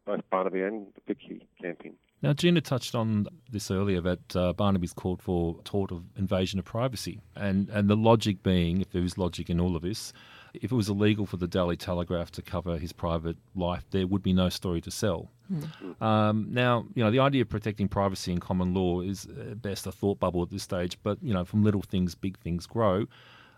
both 0.06 0.22
Barnaby 0.30 0.62
and 0.62 0.88
the 0.96 1.02
Vikki 1.08 1.48
Campion. 1.62 1.96
Now, 2.22 2.34
Gina 2.34 2.62
touched 2.62 2.94
on 2.94 3.28
this 3.50 3.72
earlier 3.72 4.00
that 4.02 4.36
uh, 4.36 4.54
Barnaby's 4.54 4.94
called 4.94 5.22
for 5.22 5.60
tort 5.64 5.92
of 5.92 6.04
invasion 6.18 6.60
of 6.60 6.66
privacy, 6.66 7.20
and 7.36 7.68
and 7.70 7.90
the 7.90 7.96
logic 7.96 8.44
being, 8.44 8.82
if 8.82 8.92
there 8.92 9.04
is 9.04 9.18
logic 9.18 9.50
in 9.50 9.60
all 9.60 9.76
of 9.76 9.82
this, 9.82 10.14
if 10.54 10.72
it 10.72 10.76
was 10.76 10.90
illegal 10.90 11.26
for 11.26 11.38
the 11.38 11.48
Daily 11.48 11.78
Telegraph 11.78 12.32
to 12.32 12.42
cover 12.42 12.78
his 12.78 12.94
private 12.94 13.38
life, 13.56 13.86
there 13.92 14.06
would 14.06 14.22
be 14.22 14.34
no 14.34 14.50
story 14.50 14.82
to 14.82 14.92
sell. 14.92 15.32
Mm. 15.52 16.02
Um, 16.02 16.48
now, 16.50 16.86
you 16.94 17.04
know, 17.04 17.12
the 17.12 17.20
idea 17.20 17.42
of 17.42 17.50
protecting 17.50 17.88
privacy 17.88 18.32
in 18.32 18.40
common 18.40 18.74
law 18.74 19.02
is 19.02 19.26
at 19.26 19.62
best 19.62 19.88
a 19.88 19.92
thought 19.92 20.20
bubble 20.20 20.44
at 20.44 20.50
this 20.50 20.64
stage, 20.64 20.98
but, 21.04 21.18
you 21.22 21.34
know, 21.34 21.46
from 21.46 21.64
little 21.64 21.82
things, 21.82 22.16
big 22.16 22.38
things 22.40 22.66
grow. 22.68 23.06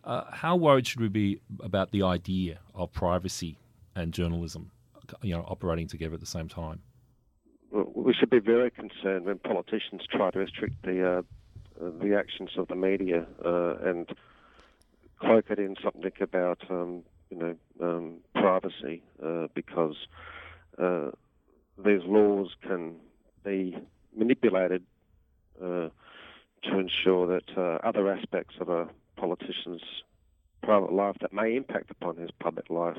Uh, 0.03 0.23
how 0.31 0.55
worried 0.55 0.85
should 0.85 1.01
we 1.01 1.07
be 1.07 1.39
about 1.61 1.91
the 1.91 2.03
idea 2.03 2.59
of 2.75 2.91
privacy 2.91 3.57
and 3.95 4.13
journalism, 4.13 4.71
you 5.21 5.35
know, 5.35 5.43
operating 5.47 5.87
together 5.87 6.13
at 6.13 6.19
the 6.19 6.25
same 6.25 6.47
time? 6.47 6.81
We 8.03 8.13
should 8.13 8.29
be 8.29 8.39
very 8.39 8.69
concerned 8.69 9.23
when 9.23 9.37
politicians 9.37 10.01
try 10.11 10.29
to 10.31 10.39
restrict 10.39 10.75
the 10.83 11.19
uh, 11.19 11.21
the 12.01 12.17
actions 12.17 12.49
of 12.57 12.67
the 12.67 12.75
media 12.75 13.25
uh, 13.45 13.75
and 13.77 14.09
cloak 15.21 15.45
it 15.49 15.57
in 15.57 15.77
something 15.81 16.11
about 16.19 16.59
um, 16.69 17.03
you 17.29 17.37
know 17.37 17.55
um, 17.81 18.15
privacy 18.35 19.03
uh, 19.25 19.47
because 19.53 19.95
uh, 20.77 21.11
these 21.77 22.01
laws 22.03 22.49
can 22.67 22.95
be 23.45 23.77
manipulated 24.13 24.83
uh, 25.61 25.87
to 26.63 26.77
ensure 26.77 27.25
that 27.25 27.57
uh, 27.57 27.87
other 27.87 28.11
aspects 28.11 28.55
of 28.59 28.67
a 28.67 28.89
politician's 29.15 30.03
private 30.61 30.91
life 30.91 31.15
that 31.21 31.31
may 31.31 31.55
impact 31.55 31.89
upon 31.89 32.17
his 32.17 32.31
public 32.31 32.69
life 32.69 32.97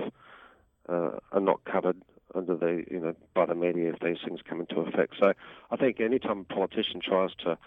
are 0.88 1.40
not 1.40 1.62
covered 1.64 2.00
under 2.34 2.56
the 2.56 2.84
you 2.90 3.00
know 3.00 3.14
by 3.34 3.46
the 3.46 3.54
media 3.54 3.90
if 3.90 4.00
these 4.00 4.18
things 4.24 4.40
come 4.48 4.60
into 4.60 4.80
effect. 4.80 5.14
So 5.18 5.32
I 5.70 5.76
think 5.76 6.00
any 6.00 6.18
time 6.18 6.40
a 6.48 6.54
politician 6.54 7.00
tries 7.00 7.34
to 7.44 7.58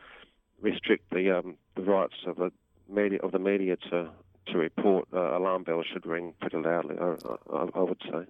restrict 0.62 1.10
the 1.12 1.38
um, 1.38 1.58
the 1.76 1.84
rights 1.84 2.16
of 2.26 2.40
a 2.40 2.52
media 2.90 3.20
of 3.20 3.32
the 3.32 3.40
media 3.40 3.78
to 3.90 4.10
to 4.48 4.58
report, 4.58 5.08
uh, 5.14 5.38
alarm 5.38 5.64
bells 5.64 5.86
should 5.92 6.06
ring 6.06 6.34
pretty 6.40 6.58
loudly. 6.58 6.96
I, 7.00 7.16
I, 7.54 7.68
I, 7.76 7.82
would 7.82 8.02
say. 8.04 8.26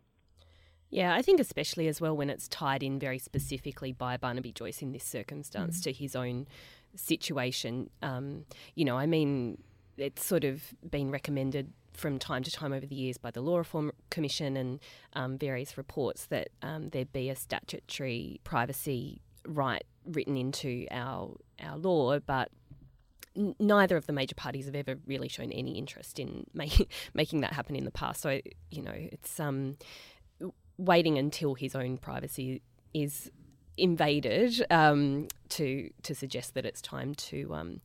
Yeah, 0.89 1.13
I 1.13 1.21
think 1.21 1.39
especially 1.39 1.87
as 1.87 2.01
well 2.01 2.17
when 2.17 2.29
it's 2.29 2.47
tied 2.47 2.81
in 2.81 2.97
very 2.97 3.19
specifically 3.19 3.91
by 3.91 4.17
Barnaby 4.17 4.51
Joyce 4.51 4.81
in 4.81 4.93
this 4.93 5.03
circumstance 5.03 5.79
mm. 5.79 5.83
to 5.83 5.91
his 5.91 6.15
own 6.15 6.47
situation. 6.95 7.89
Um, 8.01 8.45
you 8.75 8.85
know, 8.85 8.97
I 8.97 9.05
mean, 9.05 9.59
it's 9.97 10.25
sort 10.25 10.43
of 10.43 10.73
been 10.89 11.11
recommended 11.11 11.71
from 11.97 12.19
time 12.19 12.43
to 12.43 12.51
time 12.51 12.71
over 12.71 12.85
the 12.85 12.95
years 12.95 13.17
by 13.17 13.31
the 13.31 13.41
Law 13.41 13.57
Reform 13.57 13.91
Commission 14.09 14.55
and 14.55 14.79
um, 15.13 15.37
various 15.37 15.77
reports 15.77 16.27
that 16.27 16.49
um, 16.61 16.89
there 16.89 17.05
be 17.05 17.29
a 17.29 17.35
statutory 17.35 18.39
privacy 18.43 19.21
right 19.45 19.83
written 20.05 20.37
into 20.37 20.85
our 20.91 21.35
our 21.61 21.77
law, 21.77 22.19
but 22.19 22.51
neither 23.59 23.97
of 23.97 24.07
the 24.07 24.13
major 24.13 24.35
parties 24.35 24.65
have 24.65 24.75
ever 24.75 24.95
really 25.05 25.27
shown 25.27 25.51
any 25.51 25.77
interest 25.77 26.19
in 26.19 26.45
making 26.53 26.87
making 27.13 27.41
that 27.41 27.53
happen 27.53 27.75
in 27.75 27.83
the 27.83 27.91
past. 27.91 28.21
So 28.21 28.39
you 28.71 28.81
know, 28.81 28.95
it's 28.95 29.39
um, 29.39 29.77
waiting 30.77 31.17
until 31.17 31.55
his 31.55 31.75
own 31.75 31.97
privacy 31.97 32.61
is 32.93 33.31
invaded 33.77 34.65
um, 34.69 35.27
to 35.49 35.89
to 36.03 36.15
suggest 36.15 36.53
that 36.53 36.65
it's 36.65 36.81
time 36.81 37.15
to 37.15 37.53
um, 37.53 37.81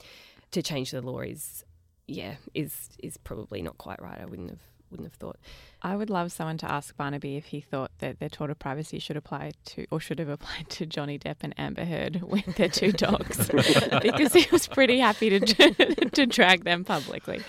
to 0.50 0.62
change 0.62 0.90
the 0.90 1.02
law 1.02 1.20
is 1.20 1.64
yeah 2.06 2.34
is 2.54 2.90
is 3.02 3.16
probably 3.16 3.62
not 3.62 3.78
quite 3.78 4.00
right. 4.02 4.18
I 4.20 4.24
wouldn't 4.24 4.50
have 4.50 4.60
wouldn't 4.92 5.08
have 5.08 5.14
thought. 5.14 5.38
I 5.80 5.96
would 5.96 6.10
love 6.10 6.30
someone 6.30 6.58
to 6.58 6.70
ask 6.70 6.96
Barnaby 6.96 7.36
if 7.36 7.46
he 7.46 7.60
thought 7.60 7.90
that 7.98 8.20
their 8.20 8.28
tort 8.28 8.50
of 8.50 8.58
privacy 8.58 9.00
should 9.00 9.16
apply 9.16 9.52
to, 9.64 9.86
or 9.90 9.98
should 9.98 10.20
have 10.20 10.28
applied 10.28 10.68
to 10.70 10.86
Johnny 10.86 11.18
Depp 11.18 11.36
and 11.40 11.52
Amber 11.58 11.84
Heard 11.84 12.22
with 12.26 12.54
their 12.56 12.68
two 12.68 12.92
dogs, 12.92 13.48
because 14.02 14.32
he 14.32 14.46
was 14.52 14.68
pretty 14.68 14.98
happy 15.00 15.40
to 15.40 16.10
to 16.12 16.26
drag 16.26 16.64
them 16.64 16.84
publicly. 16.84 17.40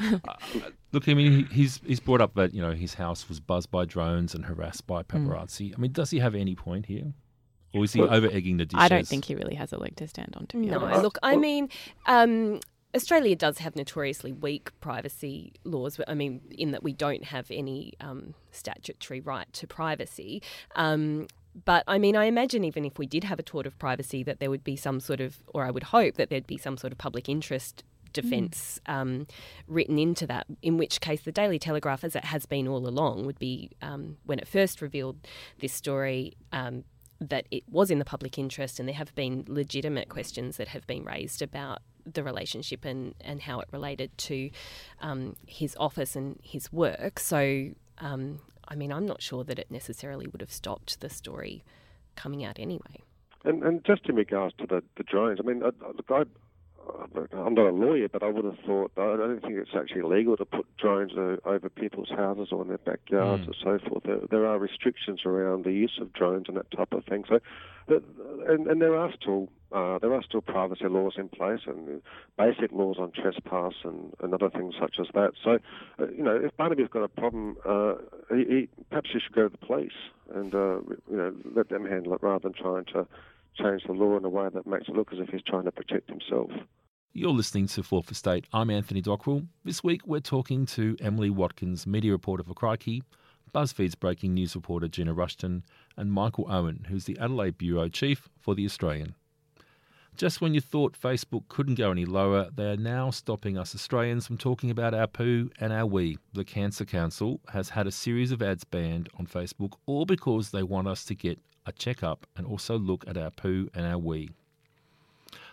Uh, 0.00 0.18
look, 0.92 1.08
I 1.08 1.14
mean, 1.14 1.46
he's 1.46 1.80
he's 1.84 2.00
brought 2.00 2.22
up 2.22 2.34
that 2.36 2.54
you 2.54 2.62
know 2.62 2.72
his 2.72 2.94
house 2.94 3.28
was 3.28 3.40
buzzed 3.40 3.70
by 3.70 3.84
drones 3.84 4.34
and 4.34 4.46
harassed 4.46 4.86
by 4.86 5.02
hmm. 5.02 5.28
paparazzi. 5.28 5.70
Mm. 5.70 5.74
I 5.76 5.80
mean, 5.80 5.92
does 5.92 6.10
he 6.10 6.20
have 6.20 6.34
any 6.34 6.54
point 6.54 6.86
here? 6.86 7.12
Or 7.74 7.84
is 7.84 7.92
he 7.92 8.00
over 8.00 8.28
egging 8.28 8.56
the 8.56 8.64
dishes? 8.64 8.82
I 8.82 8.88
don't 8.88 9.06
think 9.06 9.26
he 9.26 9.34
really 9.34 9.54
has 9.56 9.70
a 9.70 9.78
leg 9.78 9.96
to 9.96 10.08
stand 10.08 10.34
on, 10.36 10.46
to 10.46 10.56
be 10.56 10.66
no, 10.66 10.78
honest. 10.78 11.02
Look, 11.02 11.18
I 11.22 11.36
mean, 11.36 11.68
um, 12.06 12.60
Australia 12.94 13.36
does 13.36 13.58
have 13.58 13.76
notoriously 13.76 14.32
weak 14.32 14.70
privacy 14.80 15.52
laws. 15.64 16.00
I 16.08 16.14
mean, 16.14 16.40
in 16.50 16.70
that 16.70 16.82
we 16.82 16.92
don't 16.92 17.24
have 17.24 17.50
any 17.50 17.92
um, 18.00 18.34
statutory 18.50 19.20
right 19.20 19.52
to 19.54 19.66
privacy. 19.66 20.42
Um, 20.74 21.26
but 21.64 21.84
I 21.86 21.98
mean, 21.98 22.16
I 22.16 22.24
imagine 22.24 22.64
even 22.64 22.84
if 22.84 22.98
we 22.98 23.06
did 23.06 23.24
have 23.24 23.38
a 23.38 23.42
tort 23.42 23.66
of 23.66 23.78
privacy, 23.78 24.22
that 24.24 24.40
there 24.40 24.50
would 24.50 24.64
be 24.64 24.76
some 24.76 25.00
sort 25.00 25.20
of, 25.20 25.38
or 25.48 25.64
I 25.64 25.70
would 25.70 25.84
hope 25.84 26.16
that 26.16 26.30
there'd 26.30 26.46
be 26.46 26.58
some 26.58 26.76
sort 26.76 26.92
of 26.92 26.98
public 26.98 27.28
interest 27.28 27.82
defence 28.12 28.80
mm. 28.86 28.94
um, 28.94 29.26
written 29.66 29.98
into 29.98 30.26
that. 30.26 30.46
In 30.62 30.76
which 30.76 31.00
case, 31.00 31.22
the 31.22 31.32
Daily 31.32 31.58
Telegraph, 31.58 32.04
as 32.04 32.16
it 32.16 32.24
has 32.24 32.46
been 32.46 32.68
all 32.68 32.86
along, 32.86 33.26
would 33.26 33.38
be 33.38 33.70
um, 33.82 34.16
when 34.24 34.38
it 34.38 34.48
first 34.48 34.80
revealed 34.82 35.16
this 35.60 35.72
story. 35.72 36.36
Um, 36.52 36.84
that 37.18 37.46
it 37.50 37.64
was 37.70 37.90
in 37.90 37.98
the 37.98 38.04
public 38.04 38.38
interest, 38.38 38.78
and 38.78 38.86
there 38.86 38.94
have 38.94 39.14
been 39.14 39.42
legitimate 39.48 40.10
questions 40.10 40.58
that 40.58 40.68
have 40.68 40.86
been 40.86 41.02
raised 41.02 41.40
about 41.40 41.78
the 42.10 42.22
relationship 42.22 42.84
and, 42.84 43.14
and 43.20 43.42
how 43.42 43.60
it 43.60 43.68
related 43.72 44.16
to 44.18 44.50
um, 45.00 45.36
his 45.46 45.76
office 45.78 46.16
and 46.16 46.38
his 46.42 46.72
work. 46.72 47.18
So, 47.18 47.70
um, 47.98 48.40
I 48.68 48.74
mean, 48.74 48.92
I'm 48.92 49.06
not 49.06 49.22
sure 49.22 49.44
that 49.44 49.58
it 49.58 49.70
necessarily 49.70 50.26
would 50.26 50.40
have 50.40 50.52
stopped 50.52 51.00
the 51.00 51.08
story 51.08 51.64
coming 52.14 52.44
out 52.44 52.58
anyway. 52.58 53.02
And, 53.44 53.62
and 53.62 53.84
just 53.84 54.08
in 54.08 54.16
regards 54.16 54.54
to 54.58 54.66
the, 54.66 54.82
the 54.96 55.04
drones, 55.04 55.38
I 55.40 55.46
mean, 55.46 55.62
I, 55.62 55.66
look, 55.66 56.06
I, 56.10 56.24
I'm 57.32 57.54
not 57.54 57.66
a 57.66 57.70
lawyer, 57.70 58.08
but 58.08 58.22
I 58.22 58.28
would 58.28 58.44
have 58.44 58.58
thought 58.66 58.92
I 58.96 59.16
don't 59.16 59.40
think 59.40 59.54
it's 59.54 59.74
actually 59.76 60.02
legal 60.02 60.36
to 60.36 60.44
put 60.44 60.66
drones 60.76 61.12
over 61.44 61.68
people's 61.68 62.10
houses 62.10 62.48
or 62.52 62.62
in 62.62 62.68
their 62.68 62.78
backyards 62.78 63.44
mm. 63.44 63.48
or 63.48 63.54
so 63.62 63.88
forth. 63.88 64.04
There, 64.04 64.20
there, 64.30 64.46
are 64.46 64.58
restrictions 64.58 65.20
around 65.24 65.64
the 65.64 65.72
use 65.72 65.98
of 66.00 66.12
drones 66.12 66.46
and 66.48 66.56
that 66.56 66.70
type 66.70 66.92
of 66.92 67.04
thing. 67.04 67.24
So, 67.28 67.40
and, 68.48 68.66
and 68.66 68.80
there 68.80 68.96
are 68.96 69.12
still 69.20 69.48
uh, 69.72 69.98
there 69.98 70.14
are 70.14 70.22
still 70.22 70.40
privacy 70.40 70.86
laws 70.86 71.14
in 71.16 71.28
place 71.28 71.60
and 71.66 72.00
basic 72.38 72.70
laws 72.72 72.96
on 72.98 73.10
trespass 73.10 73.74
and, 73.84 74.14
and 74.20 74.32
other 74.32 74.48
things 74.50 74.74
such 74.80 74.96
as 75.00 75.06
that. 75.14 75.32
So, 75.42 75.58
uh, 75.98 76.08
you 76.08 76.22
know, 76.22 76.36
if 76.36 76.56
Barnaby's 76.56 76.88
got 76.88 77.02
a 77.02 77.08
problem, 77.08 77.56
uh, 77.64 77.94
he, 78.30 78.44
he, 78.44 78.68
perhaps 78.90 79.10
he 79.12 79.18
should 79.18 79.34
go 79.34 79.48
to 79.48 79.48
the 79.48 79.66
police 79.66 79.90
and, 80.34 80.54
uh, 80.54 80.78
you 81.10 81.16
know, 81.16 81.34
let 81.54 81.68
them 81.68 81.84
handle 81.84 82.14
it 82.14 82.22
rather 82.22 82.48
than 82.48 82.52
trying 82.52 82.84
to 82.86 83.06
change 83.56 83.82
the 83.86 83.92
law 83.92 84.16
in 84.16 84.24
a 84.24 84.28
way 84.28 84.48
that 84.52 84.66
makes 84.66 84.88
it 84.88 84.94
look 84.94 85.12
as 85.12 85.18
if 85.18 85.28
he's 85.28 85.42
trying 85.42 85.64
to 85.64 85.72
protect 85.72 86.08
himself. 86.08 86.50
You're 87.12 87.30
listening 87.30 87.66
to 87.68 87.82
Fourth 87.82 88.10
Estate. 88.10 88.46
I'm 88.52 88.70
Anthony 88.70 89.00
Dockrell. 89.00 89.46
This 89.64 89.82
week 89.82 90.06
we're 90.06 90.20
talking 90.20 90.66
to 90.66 90.96
Emily 91.00 91.30
Watkins, 91.30 91.86
media 91.86 92.12
reporter 92.12 92.44
for 92.44 92.54
Crikey, 92.54 93.02
BuzzFeed's 93.54 93.94
breaking 93.94 94.34
news 94.34 94.54
reporter 94.54 94.86
Gina 94.86 95.14
Rushton, 95.14 95.64
and 95.96 96.12
Michael 96.12 96.46
Owen, 96.50 96.86
who's 96.90 97.06
the 97.06 97.18
Adelaide 97.18 97.56
Bureau 97.56 97.88
Chief 97.88 98.28
for 98.38 98.54
The 98.54 98.66
Australian. 98.66 99.14
Just 100.16 100.40
when 100.40 100.54
you 100.54 100.60
thought 100.60 100.98
Facebook 100.98 101.48
couldn't 101.48 101.76
go 101.76 101.90
any 101.90 102.04
lower, 102.04 102.48
they 102.54 102.70
are 102.70 102.76
now 102.76 103.10
stopping 103.10 103.56
us 103.58 103.74
Australians 103.74 104.26
from 104.26 104.38
talking 104.38 104.70
about 104.70 104.94
our 104.94 105.06
poo 105.06 105.50
and 105.60 105.72
our 105.72 105.86
wee. 105.86 106.18
The 106.32 106.44
Cancer 106.44 106.84
Council 106.84 107.40
has 107.50 107.70
had 107.70 107.86
a 107.86 107.92
series 107.92 108.32
of 108.32 108.42
ads 108.42 108.64
banned 108.64 109.08
on 109.18 109.26
Facebook, 109.26 109.74
all 109.86 110.04
because 110.04 110.50
they 110.50 110.62
want 110.62 110.88
us 110.88 111.04
to 111.06 111.14
get 111.14 111.38
a 111.66 111.72
checkup 111.72 112.26
and 112.36 112.46
also 112.46 112.78
look 112.78 113.04
at 113.06 113.18
our 113.18 113.30
poo 113.30 113.68
and 113.74 113.84
our 113.84 113.98
wee. 113.98 114.30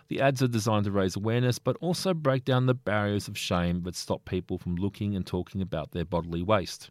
The 0.08 0.20
ads 0.20 0.42
are 0.42 0.48
designed 0.48 0.84
to 0.84 0.90
raise 0.90 1.16
awareness 1.16 1.58
but 1.58 1.76
also 1.80 2.14
break 2.14 2.44
down 2.44 2.66
the 2.66 2.74
barriers 2.74 3.28
of 3.28 3.36
shame 3.36 3.82
that 3.82 3.96
stop 3.96 4.24
people 4.24 4.58
from 4.58 4.76
looking 4.76 5.16
and 5.16 5.26
talking 5.26 5.60
about 5.60 5.92
their 5.92 6.04
bodily 6.04 6.42
waste. 6.42 6.90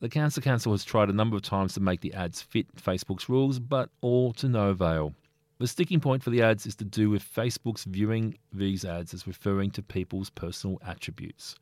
The 0.00 0.08
Cancer 0.08 0.40
Council 0.40 0.72
has 0.72 0.84
tried 0.84 1.08
a 1.08 1.12
number 1.12 1.36
of 1.36 1.42
times 1.42 1.74
to 1.74 1.80
make 1.80 2.00
the 2.00 2.14
ads 2.14 2.40
fit 2.40 2.72
Facebook's 2.76 3.28
rules, 3.28 3.58
but 3.58 3.90
all 4.00 4.32
to 4.34 4.48
no 4.48 4.68
avail. 4.68 5.14
The 5.58 5.66
sticking 5.66 5.98
point 5.98 6.22
for 6.22 6.30
the 6.30 6.40
ads 6.40 6.66
is 6.66 6.76
to 6.76 6.84
do 6.84 7.10
with 7.10 7.34
Facebook's 7.34 7.82
viewing 7.82 8.38
these 8.52 8.84
ads 8.84 9.12
as 9.12 9.26
referring 9.26 9.72
to 9.72 9.82
people's 9.82 10.30
personal 10.30 10.80
attributes, 10.86 11.56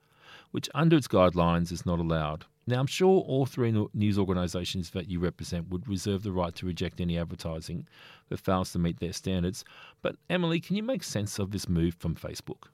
which 0.51 0.69
under 0.75 0.97
its 0.97 1.09
guidelines 1.09 1.73
is 1.73 1.87
not 1.87 1.99
allowed. 1.99 2.45
Now, 2.69 2.81
I'm 2.81 2.87
sure 2.87 3.21
all 3.21 3.47
three 3.47 3.73
news 3.95 4.19
organisations 4.19 4.91
that 4.91 5.09
you 5.09 5.21
represent 5.21 5.69
would 5.69 5.89
reserve 5.89 6.25
the 6.25 6.33
right 6.33 6.55
to 6.57 6.67
reject 6.67 7.01
any 7.01 7.17
advertising 7.17 7.87
that 8.29 8.41
fails 8.41 8.73
to 8.73 8.81
meet 8.81 8.99
their 8.99 9.13
standards. 9.13 9.65
But, 10.03 10.17
Emily, 10.29 10.59
can 10.59 10.75
you 10.75 10.83
make 10.83 11.05
sense 11.05 11.39
of 11.39 11.53
this 11.53 11.69
move 11.69 11.95
from 11.95 12.17
Facebook? 12.17 12.65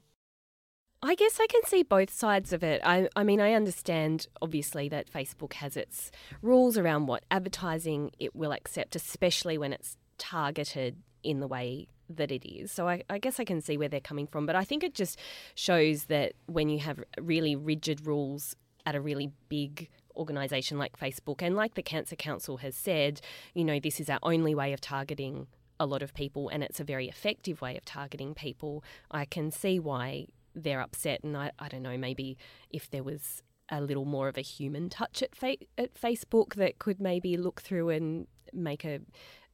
I 1.02 1.14
guess 1.14 1.38
I 1.40 1.46
can 1.46 1.62
see 1.66 1.82
both 1.82 2.10
sides 2.10 2.52
of 2.52 2.62
it. 2.62 2.80
I, 2.84 3.08
I 3.16 3.24
mean, 3.24 3.40
I 3.40 3.52
understand 3.54 4.28
obviously 4.40 4.88
that 4.88 5.10
Facebook 5.10 5.54
has 5.54 5.76
its 5.76 6.10
rules 6.40 6.78
around 6.78 7.06
what 7.06 7.24
advertising 7.30 8.12
it 8.18 8.36
will 8.36 8.52
accept, 8.52 8.96
especially 8.96 9.58
when 9.58 9.72
it's 9.72 9.96
targeted 10.16 11.02
in 11.24 11.40
the 11.40 11.48
way 11.48 11.88
that 12.16 12.30
it 12.30 12.46
is. 12.48 12.72
So 12.72 12.88
I, 12.88 13.02
I, 13.08 13.18
guess 13.18 13.40
I 13.40 13.44
can 13.44 13.60
see 13.60 13.76
where 13.76 13.88
they're 13.88 14.00
coming 14.00 14.26
from. 14.26 14.46
But 14.46 14.56
I 14.56 14.64
think 14.64 14.82
it 14.82 14.94
just 14.94 15.18
shows 15.54 16.04
that 16.04 16.32
when 16.46 16.68
you 16.68 16.78
have 16.80 17.02
really 17.20 17.56
rigid 17.56 18.06
rules 18.06 18.56
at 18.84 18.94
a 18.94 19.00
really 19.00 19.30
big 19.48 19.88
organisation 20.16 20.78
like 20.78 20.98
Facebook, 20.98 21.40
and 21.40 21.56
like 21.56 21.74
the 21.74 21.82
Cancer 21.82 22.16
Council 22.16 22.58
has 22.58 22.74
said, 22.74 23.20
you 23.54 23.64
know, 23.64 23.80
this 23.80 24.00
is 24.00 24.10
our 24.10 24.18
only 24.22 24.54
way 24.54 24.72
of 24.72 24.80
targeting 24.80 25.46
a 25.80 25.86
lot 25.86 26.02
of 26.02 26.14
people, 26.14 26.48
and 26.48 26.62
it's 26.62 26.80
a 26.80 26.84
very 26.84 27.08
effective 27.08 27.60
way 27.60 27.76
of 27.76 27.84
targeting 27.84 28.34
people. 28.34 28.84
I 29.10 29.24
can 29.24 29.50
see 29.50 29.78
why 29.78 30.26
they're 30.54 30.80
upset, 30.80 31.24
and 31.24 31.36
I, 31.36 31.52
I 31.58 31.68
don't 31.68 31.82
know, 31.82 31.96
maybe 31.96 32.36
if 32.70 32.90
there 32.90 33.02
was 33.02 33.42
a 33.70 33.80
little 33.80 34.04
more 34.04 34.28
of 34.28 34.36
a 34.36 34.42
human 34.42 34.90
touch 34.90 35.22
at, 35.22 35.34
fa- 35.34 35.56
at 35.78 35.94
Facebook 35.94 36.54
that 36.54 36.78
could 36.78 37.00
maybe 37.00 37.36
look 37.36 37.62
through 37.62 37.88
and 37.88 38.26
make 38.52 38.84
a 38.84 39.00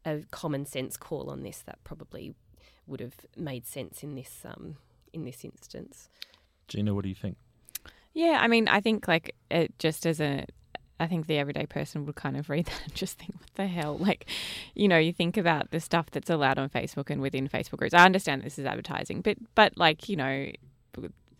a 0.04 0.22
common 0.30 0.64
sense 0.64 0.96
call 0.96 1.30
on 1.30 1.42
this 1.42 1.62
that 1.66 1.78
probably 1.84 2.34
would 2.88 3.00
have 3.00 3.14
made 3.36 3.66
sense 3.66 4.02
in 4.02 4.14
this 4.14 4.44
um, 4.44 4.76
in 5.12 5.24
this 5.24 5.44
instance. 5.44 6.08
Gina, 6.68 6.94
what 6.94 7.02
do 7.02 7.08
you 7.08 7.14
think? 7.14 7.36
Yeah, 8.14 8.38
I 8.40 8.48
mean, 8.48 8.68
I 8.68 8.80
think 8.80 9.06
like 9.06 9.34
it 9.50 9.78
just 9.78 10.06
as 10.06 10.20
a 10.20 10.44
I 11.00 11.06
think 11.06 11.26
the 11.26 11.38
everyday 11.38 11.66
person 11.66 12.06
would 12.06 12.16
kind 12.16 12.36
of 12.36 12.50
read 12.50 12.66
that 12.66 12.80
and 12.84 12.94
just 12.94 13.18
think, 13.18 13.34
what 13.34 13.54
the 13.54 13.66
hell? 13.66 13.96
Like, 13.98 14.26
you 14.74 14.88
know, 14.88 14.98
you 14.98 15.12
think 15.12 15.36
about 15.36 15.70
the 15.70 15.80
stuff 15.80 16.10
that's 16.10 16.30
allowed 16.30 16.58
on 16.58 16.68
Facebook 16.68 17.10
and 17.10 17.20
within 17.20 17.48
Facebook 17.48 17.78
groups. 17.78 17.94
I 17.94 18.04
understand 18.04 18.42
this 18.42 18.58
is 18.58 18.66
advertising, 18.66 19.20
but 19.20 19.36
but 19.54 19.76
like, 19.76 20.08
you 20.08 20.16
know, 20.16 20.50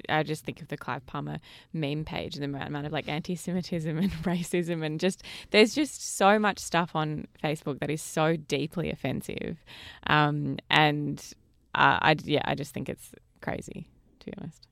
I 0.09 0.22
just 0.22 0.44
think 0.44 0.61
of 0.61 0.68
the 0.68 0.77
Clive 0.77 1.05
Palmer 1.07 1.38
meme 1.72 2.05
page, 2.05 2.37
and 2.37 2.55
the 2.55 2.59
amount 2.61 2.87
of 2.87 2.92
like 2.92 3.09
anti-Semitism 3.09 3.99
and 3.99 4.12
racism, 4.22 4.85
and 4.85 5.01
just 5.01 5.22
there's 5.51 5.75
just 5.75 6.16
so 6.16 6.38
much 6.38 6.59
stuff 6.59 6.94
on 6.94 7.27
Facebook 7.42 7.81
that 7.81 7.90
is 7.90 8.03
so 8.03 8.37
deeply 8.37 8.90
offensive, 8.90 9.59
um, 10.07 10.59
and 10.70 11.33
uh, 11.79 11.99
I 12.03 12.17
yeah, 12.25 12.43
I 12.45 12.55
just 12.55 12.75
think 12.75 12.88
it's 12.88 13.12
crazy 13.41 13.88
to 14.21 14.27
be 14.27 14.33
honest. 14.38 14.67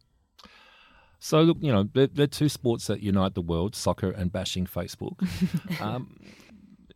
So 1.19 1.41
look, 1.43 1.59
you 1.61 1.73
know, 1.73 1.89
they're, 1.93 2.09
they're 2.09 2.27
two 2.27 2.49
sports 2.49 2.87
that 2.89 3.03
unite 3.03 3.35
the 3.35 3.43
world: 3.43 3.75
soccer 3.75 4.11
and 4.11 4.31
bashing 4.31 4.67
Facebook. 4.67 5.17
um, 5.81 6.19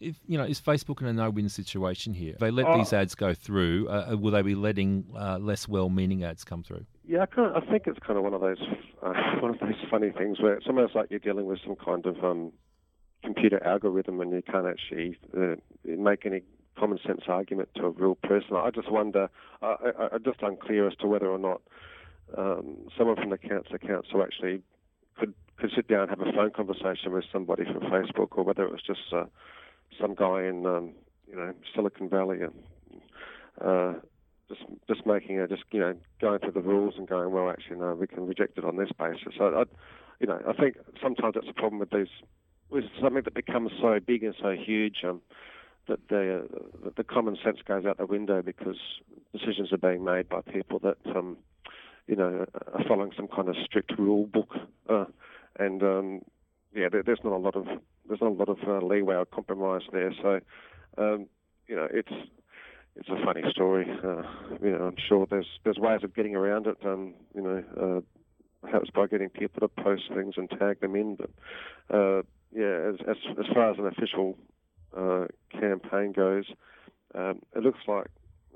if 0.00 0.16
you 0.26 0.38
know, 0.38 0.44
is 0.44 0.60
Facebook 0.60 1.00
in 1.00 1.06
a 1.06 1.12
no-win 1.12 1.48
situation 1.48 2.14
here? 2.14 2.32
If 2.34 2.38
they 2.38 2.50
let 2.50 2.66
oh. 2.66 2.78
these 2.78 2.92
ads 2.92 3.14
go 3.14 3.34
through, 3.34 3.88
uh, 3.88 4.16
will 4.18 4.32
they 4.32 4.42
be 4.42 4.54
letting 4.54 5.04
uh, 5.16 5.38
less 5.38 5.68
well-meaning 5.68 6.24
ads 6.24 6.42
come 6.42 6.62
through? 6.62 6.86
Yeah, 7.06 7.22
I, 7.22 7.26
kind 7.26 7.54
of, 7.54 7.62
I 7.62 7.66
think 7.70 7.84
it's 7.86 7.98
kind 7.98 8.16
of 8.18 8.24
one 8.24 8.34
of 8.34 8.40
those 8.40 8.60
uh, 9.02 9.12
one 9.40 9.54
of 9.54 9.60
those 9.60 9.74
funny 9.90 10.10
things 10.10 10.40
where 10.40 10.54
it's 10.54 10.66
almost 10.66 10.94
like 10.94 11.10
you're 11.10 11.18
dealing 11.18 11.46
with 11.46 11.58
some 11.64 11.76
kind 11.76 12.04
of 12.06 12.22
um, 12.24 12.52
computer 13.22 13.62
algorithm, 13.64 14.20
and 14.20 14.32
you 14.32 14.42
can't 14.42 14.66
actually 14.66 15.18
uh, 15.36 15.56
make 15.84 16.24
any 16.24 16.42
common 16.78 16.98
sense 17.06 17.22
argument 17.28 17.68
to 17.76 17.86
a 17.86 17.90
real 17.90 18.14
person. 18.14 18.56
I 18.56 18.70
just 18.70 18.90
wonder. 18.90 19.28
I, 19.62 19.76
I'm 20.12 20.24
just 20.24 20.42
unclear 20.42 20.86
as 20.86 20.94
to 20.96 21.06
whether 21.06 21.26
or 21.26 21.38
not 21.38 21.60
um, 22.36 22.76
someone 22.96 23.16
from 23.16 23.30
the 23.30 23.38
Cancer 23.38 23.78
Council 23.78 24.22
actually 24.22 24.62
could 25.18 25.34
could 25.58 25.70
sit 25.74 25.88
down 25.88 26.08
and 26.08 26.10
have 26.10 26.20
a 26.20 26.32
phone 26.32 26.50
conversation 26.50 27.12
with 27.12 27.24
somebody 27.32 27.64
from 27.64 27.82
Facebook, 27.90 28.28
or 28.32 28.44
whether 28.44 28.64
it 28.64 28.70
was 28.70 28.82
just 28.86 29.12
uh, 29.12 29.24
some 30.00 30.14
guy 30.14 30.44
in 30.44 30.66
um, 30.66 30.92
you 31.28 31.36
know 31.36 31.52
Silicon 31.74 32.08
Valley 32.08 32.38
and 32.40 32.52
uh, 33.60 33.94
just 34.48 34.62
just 34.88 35.06
making 35.06 35.40
a 35.40 35.46
just 35.46 35.64
you 35.70 35.80
know 35.80 35.94
going 36.20 36.38
through 36.38 36.52
the 36.52 36.60
rules 36.60 36.94
and 36.96 37.08
going 37.08 37.30
well 37.32 37.50
actually 37.50 37.76
no 37.76 37.94
we 37.94 38.06
can 38.06 38.26
reject 38.26 38.58
it 38.58 38.64
on 38.64 38.76
this 38.76 38.90
basis. 38.98 39.34
So 39.36 39.46
I, 39.46 39.64
you 40.18 40.26
know 40.26 40.40
I 40.48 40.52
think 40.52 40.76
sometimes 41.02 41.34
that's 41.34 41.48
a 41.48 41.54
problem 41.54 41.78
with 41.78 41.90
these 41.90 42.08
with 42.70 42.84
something 43.02 43.22
that 43.24 43.34
becomes 43.34 43.72
so 43.80 43.98
big 44.04 44.22
and 44.22 44.34
so 44.40 44.52
huge 44.52 44.98
um, 45.04 45.20
that 45.90 46.08
the 46.08 46.38
uh, 46.38 46.90
the 46.96 47.04
common 47.04 47.36
sense 47.44 47.58
goes 47.66 47.84
out 47.84 47.98
the 47.98 48.06
window 48.06 48.40
because 48.40 48.76
decisions 49.32 49.72
are 49.72 49.78
being 49.78 50.04
made 50.04 50.28
by 50.28 50.40
people 50.40 50.78
that 50.78 50.96
um, 51.14 51.36
you 52.06 52.16
know 52.16 52.46
are 52.72 52.84
following 52.88 53.12
some 53.16 53.28
kind 53.28 53.48
of 53.48 53.56
strict 53.64 53.92
rule 53.98 54.26
book 54.26 54.54
uh, 54.88 55.04
and 55.58 55.82
um, 55.82 56.20
yeah 56.74 56.88
there, 56.90 57.02
there's 57.02 57.20
not 57.24 57.32
a 57.32 57.36
lot 57.36 57.56
of 57.56 57.66
there's 58.10 58.20
not 58.20 58.32
a 58.32 58.34
lot 58.34 58.48
of 58.48 58.58
uh, 58.66 58.84
leeway 58.84 59.14
or 59.14 59.24
compromise 59.24 59.82
there. 59.92 60.12
So 60.20 60.40
um, 60.98 61.26
you 61.66 61.76
know 61.76 61.88
it's 61.90 62.12
it's 62.96 63.08
a 63.08 63.24
funny 63.24 63.42
story. 63.50 63.86
Uh, 63.88 64.22
you 64.62 64.70
know, 64.70 64.84
I'm 64.84 64.96
sure 65.08 65.26
there's 65.30 65.46
there's 65.64 65.78
ways 65.78 66.00
of 66.02 66.14
getting 66.14 66.34
around 66.34 66.66
it. 66.66 66.76
Um, 66.84 67.14
you 67.34 67.42
know, 67.42 67.64
uh, 67.80 68.66
perhaps 68.66 68.90
by 68.90 69.06
getting 69.06 69.28
people 69.30 69.60
to 69.60 69.82
post 69.82 70.04
things 70.14 70.34
and 70.36 70.50
tag 70.50 70.80
them 70.80 70.96
in. 70.96 71.16
But 71.16 71.30
uh, 71.94 72.22
yeah, 72.52 72.90
as, 72.90 72.96
as 73.08 73.16
as 73.38 73.46
far 73.54 73.70
as 73.70 73.78
an 73.78 73.86
official 73.86 74.36
uh, 74.96 75.26
campaign 75.50 76.12
goes, 76.12 76.46
um, 77.14 77.40
it 77.54 77.62
looks 77.62 77.80
like 77.86 78.06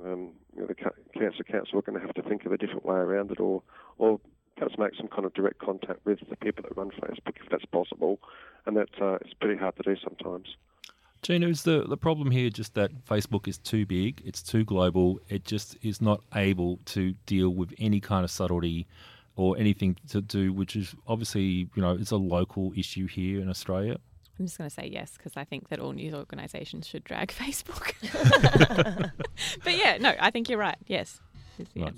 um, 0.05 0.33
you 0.55 0.63
know, 0.63 0.67
the 0.67 0.75
Cancer 0.75 1.45
Council 1.45 1.79
are 1.79 1.83
going 1.83 1.99
to 1.99 2.05
have 2.05 2.15
to 2.15 2.23
think 2.23 2.45
of 2.47 2.53
a 2.53 2.59
different 2.59 2.85
way 2.85 2.97
around 2.97 3.31
it, 3.31 3.41
or 3.41 3.63
or 3.99 4.21
perhaps 4.57 4.77
make 4.79 4.95
some 4.97 5.09
kind 5.09 5.25
of 5.25 5.35
direct 5.35 5.59
contact 5.59 6.05
with 6.05 6.19
the 6.29 6.37
people 6.37 6.63
that 6.63 6.77
run 6.77 6.91
Facebook 6.91 7.37
if 7.43 7.51
that's 7.51 7.65
possible, 7.67 8.19
and 8.67 8.77
that 8.77 8.91
uh, 9.01 9.15
it's 9.21 9.35
pretty 9.35 9.59
hard 9.59 9.77
to 9.77 9.83
do 9.83 9.97
sometimes. 10.03 10.57
Gina, 11.23 11.49
is 11.49 11.63
the, 11.63 11.85
the 11.89 11.97
problem 11.97 12.31
here 12.31 12.51
just 12.51 12.75
that 12.75 12.91
Facebook 13.07 13.49
is 13.49 13.57
too 13.57 13.87
big, 13.87 14.21
it's 14.27 14.43
too 14.43 14.63
global, 14.63 15.19
it 15.31 15.47
just 15.47 15.77
is 15.83 16.03
not 16.03 16.21
able 16.35 16.79
to 16.85 17.15
deal 17.25 17.49
with 17.49 17.73
any 17.79 17.99
kind 17.99 18.25
of 18.25 18.31
subtlety 18.31 18.87
or 19.35 19.57
anything 19.57 19.97
to 20.11 20.21
do, 20.21 20.53
which 20.53 20.77
is 20.77 20.95
obviously, 21.07 21.71
you 21.75 21.83
know, 21.83 21.93
it's 21.93 22.11
a 22.11 22.17
local 22.17 22.75
issue 22.77 23.07
here 23.07 23.41
in 23.41 23.49
Australia? 23.49 23.97
I'm 24.39 24.47
just 24.47 24.59
going 24.59 24.69
to 24.69 24.75
say 24.75 24.89
yes 24.93 25.13
because 25.17 25.33
I 25.37 25.45
think 25.45 25.69
that 25.69 25.79
all 25.79 25.93
news 25.93 26.15
organisations 26.15 26.87
should 26.87 27.05
drag 27.05 27.29
Facebook. 27.33 27.95
but 29.65 29.77
yeah, 29.77 29.99
no, 29.99 30.15
I 30.19 30.31
think 30.31 30.49
you're 30.49 30.59
right. 30.59 30.79
Yes, 30.87 31.21
right. 31.77 31.95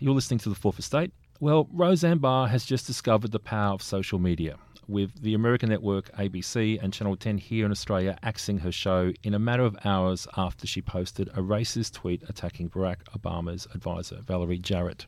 You're 0.00 0.14
listening 0.14 0.38
to 0.40 0.48
the 0.48 0.54
Fourth 0.54 0.78
Estate. 0.78 1.12
Well, 1.40 1.68
Roseanne 1.72 2.18
Barr 2.18 2.46
has 2.46 2.64
just 2.64 2.86
discovered 2.86 3.32
the 3.32 3.40
power 3.40 3.74
of 3.74 3.82
social 3.82 4.18
media 4.18 4.58
with 4.88 5.22
the 5.22 5.34
American 5.34 5.70
network 5.70 6.10
ABC 6.16 6.78
and 6.82 6.92
Channel 6.92 7.16
10 7.16 7.38
here 7.38 7.64
in 7.64 7.72
Australia 7.72 8.18
axing 8.22 8.58
her 8.58 8.72
show 8.72 9.12
in 9.22 9.34
a 9.34 9.38
matter 9.38 9.64
of 9.64 9.76
hours 9.84 10.26
after 10.36 10.66
she 10.66 10.82
posted 10.82 11.28
a 11.28 11.40
racist 11.40 11.94
tweet 11.94 12.22
attacking 12.28 12.70
Barack 12.70 12.98
Obama's 13.18 13.66
advisor, 13.74 14.20
Valerie 14.26 14.58
Jarrett. 14.58 15.06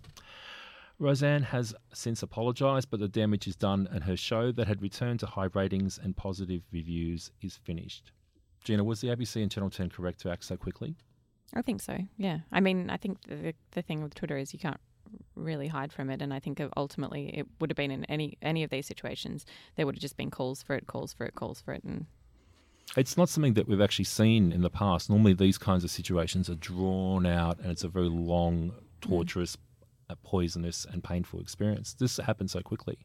Roseanne 1.05 1.43
has 1.43 1.75
since 1.93 2.23
apologised, 2.23 2.91
but 2.91 2.99
the 2.99 3.09
damage 3.09 3.47
is 3.47 3.57
done, 3.57 3.87
and 3.93 4.05
her 4.05 4.17
show 4.17 4.51
that 4.53 4.67
had 4.67 4.81
returned 4.81 5.21
to 5.21 5.27
high 5.27 5.49
ratings 5.53 5.99
and 6.03 6.17
positive 6.17 6.63
reviews 6.73 7.31
is 7.43 7.57
finished. 7.57 8.11
Gina, 8.65 8.83
was 8.83 9.03
the 9.03 9.09
ABC 9.09 9.43
and 9.43 9.51
Channel 9.51 9.69
10 9.69 9.91
correct 9.91 10.21
to 10.21 10.31
act 10.31 10.45
so 10.45 10.57
quickly? 10.57 10.97
I 11.53 11.61
think 11.61 11.83
so. 11.83 11.99
Yeah. 12.17 12.39
I 12.51 12.61
mean, 12.61 12.89
I 12.89 12.97
think 12.97 13.21
the 13.29 13.55
the 13.73 13.83
thing 13.83 14.03
with 14.03 14.15
Twitter 14.15 14.39
is 14.39 14.55
you 14.55 14.59
can't 14.59 14.81
really 15.37 15.69
hide 15.69 15.93
from 15.93 16.09
it, 16.09 16.23
and 16.23 16.33
I 16.33 16.41
think 16.41 16.61
ultimately 16.77 17.29
it 17.39 17.47
would 17.61 17.71
have 17.71 17.77
been 17.77 17.91
in 17.91 18.05
any 18.07 18.39
any 18.41 18.65
of 18.65 18.71
these 18.71 18.87
situations 18.87 19.45
there 19.77 19.85
would 19.85 19.97
have 19.97 20.03
just 20.03 20.17
been 20.17 20.31
calls 20.31 20.63
for 20.63 20.75
it, 20.75 20.87
calls 20.87 21.13
for 21.13 21.27
it, 21.27 21.35
calls 21.35 21.61
for 21.61 21.75
it, 21.75 21.85
and 21.85 22.07
it's 22.97 23.17
not 23.17 23.29
something 23.29 23.55
that 23.55 23.69
we've 23.69 23.81
actually 23.81 24.07
seen 24.07 24.53
in 24.53 24.63
the 24.63 24.71
past. 24.71 25.11
Normally, 25.11 25.35
these 25.35 25.59
kinds 25.59 25.85
of 25.85 25.91
situations 25.91 26.49
are 26.49 26.55
drawn 26.55 27.27
out, 27.27 27.59
and 27.61 27.71
it's 27.71 27.85
a 27.85 27.89
very 27.89 28.09
long, 28.09 28.73
torturous, 29.03 29.57
mm. 29.57 29.61
Poisonous, 30.23 30.87
and 30.91 31.03
painful 31.03 31.41
experience. 31.41 31.95
This 31.95 32.17
happened 32.19 32.51
so 32.51 32.61
quickly. 32.61 32.99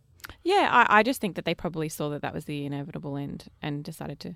Yeah, 0.44 0.70
I, 0.72 1.00
I 1.00 1.04
just 1.04 1.22
think 1.22 1.36
that 1.36 1.46
they 1.46 1.56
probably 1.56 1.90
saw 1.90 2.10
that 2.10 2.22
that 2.22 2.34
was 2.34 2.46
the 2.46 2.66
inevitable 2.66 3.18
end 3.18 3.46
and 3.62 3.84
decided 3.84 4.20
to. 4.22 4.36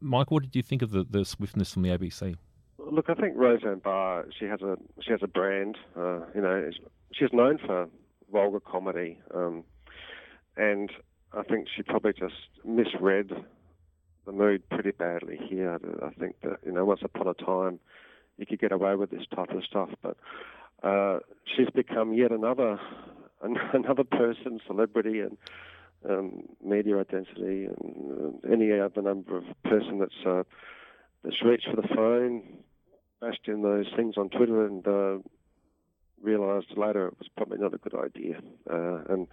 Mike, 0.00 0.30
what 0.30 0.42
did 0.42 0.56
you 0.56 0.62
think 0.62 0.82
of 0.82 0.90
the, 0.90 1.04
the 1.08 1.24
swiftness 1.24 1.72
from 1.72 1.82
the 1.82 1.90
ABC? 1.90 2.36
Look, 2.78 3.08
I 3.08 3.14
think 3.14 3.34
Roseanne 3.36 3.78
Barr, 3.78 4.26
she 4.38 4.46
has 4.46 4.60
a 4.60 4.76
she 5.00 5.12
has 5.12 5.20
a 5.22 5.28
brand. 5.28 5.78
Uh, 5.96 6.20
you 6.34 6.40
know, 6.40 6.70
she's 7.12 7.32
known 7.32 7.58
for 7.58 7.88
vulgar 8.30 8.60
comedy, 8.60 9.18
um, 9.32 9.62
and 10.56 10.90
I 11.32 11.42
think 11.42 11.68
she 11.74 11.82
probably 11.82 12.12
just 12.12 12.34
misread 12.64 13.30
the 14.26 14.32
mood 14.32 14.68
pretty 14.68 14.90
badly 14.90 15.38
here. 15.48 15.78
I 16.02 16.10
think 16.18 16.36
that 16.42 16.58
you 16.66 16.72
know, 16.72 16.84
once 16.84 17.00
upon 17.04 17.28
a 17.28 17.34
time, 17.34 17.78
you 18.36 18.46
could 18.46 18.60
get 18.60 18.72
away 18.72 18.96
with 18.96 19.10
this 19.10 19.24
type 19.34 19.50
of 19.50 19.64
stuff, 19.64 19.90
but 20.02 20.16
uh, 20.82 21.18
she's 21.56 21.70
become 21.74 22.12
yet 22.12 22.32
another 22.32 22.78
another 23.72 24.04
person, 24.04 24.60
celebrity, 24.66 25.20
and 25.20 25.36
um, 26.08 26.42
media 26.64 26.98
identity, 26.98 27.66
and 27.66 28.34
uh, 28.44 28.52
any 28.52 28.72
other 28.78 29.02
number 29.02 29.36
of 29.36 29.44
person 29.64 29.98
that's 29.98 30.26
uh, 30.26 30.42
that's 31.24 31.42
reached 31.44 31.68
for 31.68 31.80
the 31.80 31.88
phone, 31.94 32.42
bashed 33.20 33.46
in 33.46 33.62
those 33.62 33.86
things 33.96 34.14
on 34.16 34.28
Twitter, 34.28 34.66
and 34.66 34.86
uh, 34.86 35.18
realised 36.22 36.76
later 36.76 37.08
it 37.08 37.18
was 37.18 37.28
probably 37.36 37.58
not 37.58 37.74
a 37.74 37.78
good 37.78 37.94
idea. 37.94 38.38
Uh, 38.70 39.02
and 39.08 39.26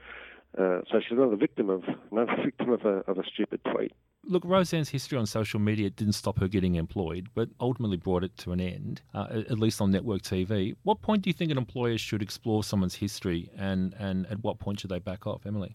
uh, 0.57 0.81
so 0.91 0.99
she's 0.99 1.17
another 1.17 1.35
victim 1.35 1.69
of 1.69 1.83
another 2.11 2.35
victim 2.45 2.71
of 2.71 2.81
a, 2.81 3.03
of 3.09 3.17
a 3.17 3.23
stupid 3.33 3.61
tweet. 3.71 3.93
Look, 4.25 4.43
Roseanne's 4.45 4.89
history 4.89 5.17
on 5.17 5.25
social 5.25 5.59
media 5.59 5.89
didn't 5.89 6.13
stop 6.13 6.39
her 6.39 6.47
getting 6.47 6.75
employed, 6.75 7.29
but 7.33 7.49
ultimately 7.59 7.97
brought 7.97 8.23
it 8.23 8.35
to 8.37 8.51
an 8.51 8.59
end, 8.59 9.01
uh, 9.13 9.27
at 9.31 9.57
least 9.57 9.81
on 9.81 9.91
network 9.91 10.21
TV. 10.21 10.75
What 10.83 11.01
point 11.01 11.23
do 11.23 11.29
you 11.29 11.33
think 11.33 11.51
an 11.51 11.57
employer 11.57 11.97
should 11.97 12.21
explore 12.21 12.63
someone's 12.63 12.95
history, 12.95 13.49
and, 13.57 13.95
and 13.97 14.27
at 14.27 14.43
what 14.43 14.59
point 14.59 14.81
should 14.81 14.91
they 14.91 14.99
back 14.99 15.25
off, 15.25 15.45
Emily? 15.45 15.73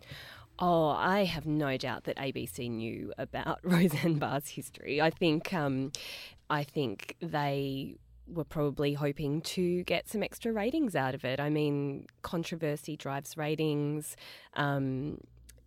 Oh, 0.59 0.89
I 0.91 1.25
have 1.25 1.47
no 1.47 1.77
doubt 1.77 2.05
that 2.05 2.17
ABC 2.17 2.71
knew 2.71 3.13
about 3.19 3.59
Roseanne 3.65 4.19
Barr's 4.19 4.49
history. 4.49 5.01
I 5.01 5.11
think, 5.11 5.53
um, 5.53 5.91
I 6.49 6.63
think 6.63 7.17
they 7.21 7.97
were 8.27 8.45
probably 8.45 8.95
hoping 8.95 9.41
to 9.41 9.83
get 9.85 10.09
some 10.09 10.23
extra 10.23 10.53
ratings 10.53 10.95
out 10.95 11.15
of 11.15 11.25
it. 11.25 11.41
I 11.41 11.51
mean, 11.51 12.07
controversy 12.23 12.97
drives 12.97 13.37
ratings. 13.37 14.17
Um, 14.55 15.19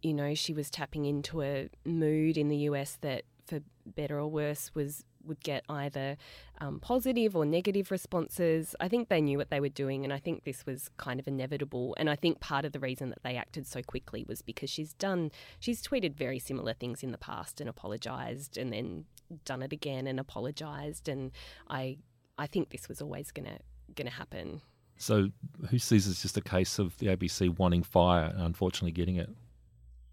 you 0.08 0.14
know, 0.14 0.34
she 0.34 0.54
was 0.54 0.70
tapping 0.70 1.06
into 1.06 1.42
a 1.42 1.70
mood 1.86 2.38
in 2.38 2.48
the 2.48 2.58
US 2.70 2.98
that, 3.02 3.24
for 3.46 3.60
better 3.86 4.20
or 4.20 4.28
worse, 4.28 4.72
was 4.74 5.04
would 5.26 5.44
get 5.44 5.66
either 5.68 6.16
um, 6.62 6.80
positive 6.80 7.36
or 7.36 7.46
negative 7.46 7.92
responses. 7.92 8.74
I 8.80 8.88
think 8.88 9.10
they 9.10 9.20
knew 9.20 9.38
what 9.38 9.50
they 9.50 9.60
were 9.60 9.68
doing, 9.68 10.06
and 10.06 10.14
I 10.14 10.20
think 10.20 10.46
this 10.46 10.66
was 10.66 10.90
kind 10.96 11.20
of 11.20 11.28
inevitable. 11.28 11.96
And 11.98 12.10
I 12.10 12.16
think 12.16 12.40
part 12.40 12.64
of 12.64 12.72
the 12.72 12.80
reason 12.80 13.10
that 13.10 13.24
they 13.24 13.36
acted 13.36 13.68
so 13.68 13.82
quickly 13.82 14.24
was 14.26 14.42
because 14.42 14.70
she's 14.70 14.94
done, 14.94 15.32
she's 15.60 15.82
tweeted 15.82 16.16
very 16.16 16.40
similar 16.40 16.74
things 16.74 17.04
in 17.04 17.12
the 17.12 17.18
past 17.18 17.60
and 17.60 17.70
apologised, 17.70 18.58
and 18.58 18.72
then 18.72 19.04
done 19.44 19.62
it 19.62 19.74
again 19.74 20.08
and 20.08 20.20
apologised. 20.20 21.10
And 21.10 21.32
I 21.70 21.98
I 22.38 22.48
think 22.48 22.70
this 22.70 22.88
was 22.88 23.02
always 23.02 23.32
going 23.32 23.50
to 23.96 24.10
happen. 24.10 24.62
So, 24.98 25.30
who 25.70 25.78
sees 25.78 26.08
it's 26.08 26.22
just 26.22 26.38
a 26.38 26.42
case 26.42 26.80
of 26.80 26.98
the 26.98 27.08
ABC 27.08 27.58
wanting 27.58 27.84
fire 27.84 28.32
and 28.34 28.42
unfortunately 28.42 28.92
getting 28.92 29.18
it? 29.18 29.30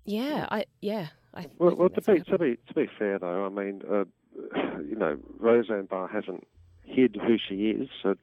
Yeah, 0.04 0.46
I 0.50 0.64
yeah. 0.80 1.08
I, 1.32 1.46
well, 1.58 1.74
well 1.74 1.88
to 1.88 2.00
be 2.00 2.20
to 2.20 2.38
be 2.38 2.56
to 2.68 2.74
be 2.74 2.86
fair 2.98 3.18
though, 3.18 3.46
I 3.46 3.48
mean, 3.48 3.82
uh, 3.90 4.04
you 4.88 4.96
know, 4.96 5.18
Roseanne 5.38 5.86
Barr 5.86 6.08
hasn't 6.08 6.46
hid 6.84 7.16
who 7.16 7.36
she 7.38 7.70
is. 7.70 7.88
So 8.02 8.16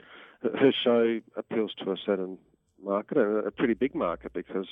her 0.44 0.72
show 0.72 1.20
appeals 1.36 1.74
to 1.84 1.92
a 1.92 1.98
certain 1.98 2.38
market, 2.84 3.18
a 3.18 3.52
pretty 3.52 3.74
big 3.74 3.96
market, 3.96 4.34
because 4.34 4.68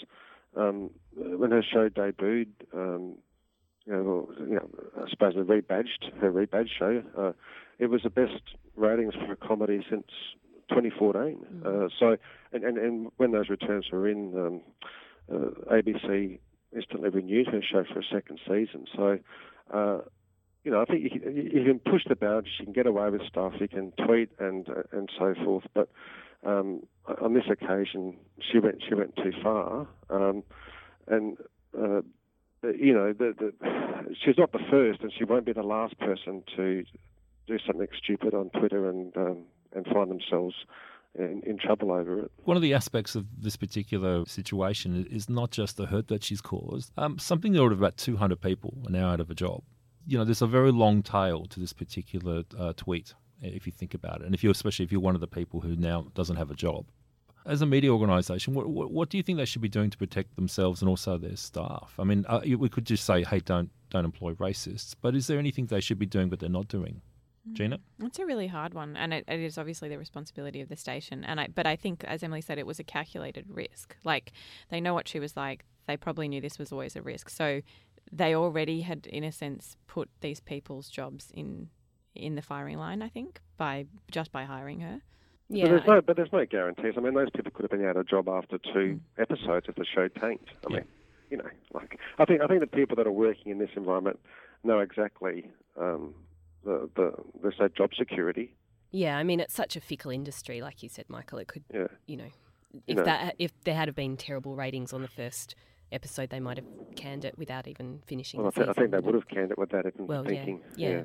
um, 0.55 0.89
when 1.15 1.51
her 1.51 1.63
show 1.63 1.89
debuted, 1.89 2.47
um, 2.73 3.15
you 3.85 3.93
know, 3.93 4.29
you 4.39 4.55
know, 4.55 4.69
I 5.03 5.09
suppose 5.09 5.35
the 5.35 5.41
rebadged 5.41 6.19
her 6.21 6.31
rebadged 6.31 6.69
show. 6.77 7.03
Uh, 7.17 7.31
it 7.79 7.89
was 7.89 8.03
the 8.03 8.09
best 8.09 8.41
ratings 8.75 9.13
for 9.15 9.31
a 9.31 9.35
comedy 9.37 9.85
since 9.89 10.07
2014. 10.69 11.45
Mm. 11.63 11.65
Uh, 11.65 11.89
so, 11.97 12.17
and, 12.51 12.63
and, 12.63 12.77
and 12.77 13.11
when 13.17 13.31
those 13.31 13.49
returns 13.49 13.85
were 13.91 14.07
in, 14.07 14.37
um, 14.37 14.61
uh, 15.31 15.73
ABC 15.73 16.39
instantly 16.75 17.09
renewed 17.09 17.47
her 17.47 17.61
show 17.61 17.83
for 17.91 17.99
a 17.99 18.03
second 18.03 18.39
season. 18.47 18.85
So, 18.95 19.19
uh, 19.73 19.99
you 20.63 20.71
know, 20.71 20.81
I 20.81 20.85
think 20.85 21.03
you 21.03 21.09
can, 21.09 21.35
you 21.35 21.63
can, 21.63 21.79
push 21.79 22.03
the 22.07 22.15
boundaries, 22.15 22.53
you 22.59 22.65
can 22.65 22.73
get 22.73 22.85
away 22.85 23.09
with 23.09 23.21
stuff, 23.27 23.53
you 23.59 23.67
can 23.67 23.91
tweet 24.05 24.29
and 24.39 24.67
uh, 24.69 24.83
and 24.91 25.09
so 25.17 25.33
forth. 25.43 25.63
But 25.73 25.89
um, 26.45 26.81
on 27.21 27.33
this 27.33 27.45
occasion, 27.49 28.15
she 28.39 28.59
went 28.59 28.83
she 28.87 28.93
went 28.93 29.15
too 29.15 29.31
far, 29.41 29.87
um, 30.09 30.43
and 31.07 31.37
uh, 31.77 32.01
you 32.63 32.93
know, 32.93 33.13
the, 33.13 33.33
the, 33.37 34.15
she's 34.23 34.37
not 34.37 34.51
the 34.51 34.59
first, 34.69 35.01
and 35.01 35.11
she 35.17 35.23
won't 35.23 35.45
be 35.45 35.53
the 35.53 35.63
last 35.63 35.97
person 35.99 36.43
to 36.55 36.83
do 37.47 37.57
something 37.65 37.87
stupid 38.01 38.33
on 38.33 38.49
Twitter 38.49 38.89
and 38.89 39.15
um, 39.17 39.37
and 39.73 39.85
find 39.85 40.09
themselves 40.11 40.55
in, 41.15 41.41
in, 41.45 41.57
trouble 41.57 41.91
over 41.91 42.19
it. 42.19 42.31
One 42.43 42.57
of 42.57 42.63
the 42.63 42.73
aspects 42.73 43.15
of 43.15 43.25
this 43.37 43.55
particular 43.55 44.25
situation 44.25 45.07
is 45.09 45.29
not 45.29 45.51
just 45.51 45.77
the 45.77 45.85
hurt 45.85 46.07
that 46.09 46.23
she's 46.23 46.41
caused. 46.41 46.91
Um, 46.97 47.17
something 47.17 47.51
the 47.51 47.59
order 47.59 47.73
of 47.73 47.81
about 47.81 47.97
200 47.97 48.39
people 48.39 48.77
are 48.85 48.91
now 48.91 49.11
out 49.11 49.19
of 49.19 49.29
a 49.29 49.35
job. 49.35 49.63
You 50.07 50.17
know, 50.17 50.25
there's 50.25 50.41
a 50.41 50.47
very 50.47 50.71
long 50.71 51.03
tail 51.03 51.45
to 51.45 51.59
this 51.59 51.73
particular 51.73 52.43
uh, 52.57 52.73
tweet, 52.75 53.13
if 53.41 53.65
you 53.65 53.71
think 53.71 53.93
about 53.93 54.21
it, 54.21 54.25
and 54.25 54.35
if 54.35 54.43
you're 54.43 54.51
especially 54.51 54.85
if 54.85 54.91
you're 54.91 55.01
one 55.01 55.15
of 55.15 55.21
the 55.21 55.27
people 55.27 55.61
who 55.61 55.75
now 55.75 56.07
doesn't 56.13 56.35
have 56.35 56.51
a 56.51 56.55
job 56.55 56.85
as 57.45 57.61
a 57.61 57.65
media 57.65 57.91
organisation, 57.91 58.53
what, 58.53 58.67
what, 58.67 58.91
what, 58.91 59.09
do 59.09 59.17
you 59.17 59.23
think 59.23 59.37
they 59.37 59.45
should 59.45 59.61
be 59.61 59.69
doing 59.69 59.89
to 59.89 59.97
protect 59.97 60.35
themselves 60.35 60.81
and 60.81 60.89
also 60.89 61.17
their 61.17 61.35
staff? 61.35 61.93
I 61.97 62.03
mean, 62.03 62.25
uh, 62.27 62.41
we 62.57 62.69
could 62.69 62.85
just 62.85 63.05
say, 63.05 63.23
hey, 63.23 63.39
don't 63.39 63.69
don't 63.89 64.05
employ 64.05 64.33
racists, 64.33 64.95
but 65.01 65.15
is 65.15 65.27
there 65.27 65.39
anything 65.39 65.65
they 65.65 65.81
should 65.81 65.97
be 65.97 66.05
doing 66.05 66.29
but 66.29 66.39
they're 66.39 66.49
not 66.49 66.67
doing? 66.67 67.01
Mm. 67.47 67.53
Gina, 67.53 67.79
it's 68.03 68.19
a 68.19 68.25
really 68.25 68.47
hard 68.47 68.73
one, 68.73 68.95
and 68.97 69.13
it, 69.13 69.25
it 69.27 69.39
is 69.39 69.57
obviously 69.57 69.89
the 69.89 69.97
responsibility 69.97 70.61
of 70.61 70.69
the 70.69 70.75
station. 70.75 71.23
And 71.23 71.39
I, 71.39 71.47
but 71.53 71.65
I 71.65 71.75
think, 71.75 72.03
as 72.03 72.23
Emily 72.23 72.41
said, 72.41 72.57
it 72.57 72.65
was 72.65 72.79
a 72.79 72.83
calculated 72.83 73.45
risk. 73.49 73.95
Like 74.03 74.31
they 74.69 74.81
know 74.81 74.93
what 74.93 75.07
she 75.07 75.19
was 75.19 75.37
like. 75.37 75.65
They 75.87 75.97
probably 75.97 76.27
knew 76.27 76.41
this 76.41 76.59
was 76.59 76.71
always 76.71 76.95
a 76.95 77.01
risk, 77.01 77.29
so 77.29 77.61
they 78.11 78.35
already 78.35 78.81
had, 78.81 79.07
in 79.07 79.23
a 79.23 79.31
sense, 79.31 79.77
put 79.87 80.09
these 80.21 80.39
people's 80.39 80.89
jobs 80.89 81.31
in 81.33 81.69
in 82.15 82.35
the 82.35 82.41
firing 82.41 82.77
line. 82.77 83.01
I 83.01 83.09
think 83.09 83.39
by 83.57 83.85
just 84.11 84.31
by 84.31 84.45
hiring 84.45 84.81
her. 84.81 85.01
Yeah, 85.49 85.65
but 85.65 85.69
there's 85.69 85.87
no, 85.87 86.01
but 86.01 86.15
there's 86.15 86.31
no 86.31 86.45
guarantees. 86.45 86.93
I 86.95 86.99
mean, 86.99 87.15
those 87.15 87.29
people 87.35 87.51
could 87.51 87.63
have 87.63 87.71
been 87.71 87.87
out 87.87 87.97
of 87.97 88.07
job 88.07 88.29
after 88.29 88.59
two 88.59 88.99
mm. 88.99 88.99
episodes 89.17 89.65
if 89.67 89.75
the 89.75 89.85
show 89.85 90.07
tanked. 90.07 90.49
I 90.49 90.69
yeah. 90.69 90.75
mean, 90.77 90.85
you 91.31 91.37
know, 91.37 91.49
like 91.73 91.99
I 92.19 92.25
think 92.25 92.41
I 92.41 92.47
think 92.47 92.61
the 92.61 92.67
people 92.67 92.95
that 92.97 93.07
are 93.07 93.11
working 93.11 93.51
in 93.51 93.57
this 93.57 93.71
environment 93.75 94.19
know 94.63 94.79
exactly 94.79 95.49
um, 95.79 96.13
the 96.63 96.89
the 96.95 97.13
there's 97.41 97.55
no 97.59 97.67
job 97.67 97.91
security. 97.97 98.55
Yeah, 98.91 99.17
I 99.17 99.23
mean, 99.23 99.39
it's 99.39 99.53
such 99.53 99.75
a 99.75 99.81
fickle 99.81 100.11
industry, 100.11 100.61
like 100.61 100.81
you 100.81 100.89
said, 100.89 101.05
Michael. 101.09 101.37
It 101.37 101.47
could, 101.47 101.63
yeah. 101.71 101.87
you 102.07 102.17
know, 102.17 102.29
if 102.73 102.81
you 102.87 102.95
know, 102.95 103.03
that 103.03 103.35
if 103.37 103.51
there 103.63 103.75
had 103.75 103.93
been 103.93 104.17
terrible 104.17 104.55
ratings 104.55 104.93
on 104.93 105.01
the 105.03 105.07
first 105.07 105.55
episode, 105.91 106.29
they 106.31 106.39
might 106.39 106.57
have 106.57 106.65
canned 106.95 107.23
it 107.23 107.37
without 107.37 107.67
even 107.67 108.01
finishing. 108.07 108.41
Well, 108.41 108.51
I, 108.55 108.57
th- 108.57 108.69
I, 108.69 108.73
think 108.73 108.91
they 108.91 108.99
would 108.99 109.13
have 109.13 109.27
canned 109.27 109.51
it 109.51 109.57
without 109.57 109.85
even 109.85 110.07
well, 110.07 110.23
thinking. 110.23 110.61
yeah. 110.75 110.89
yeah. 110.89 110.95
yeah. 110.95 111.03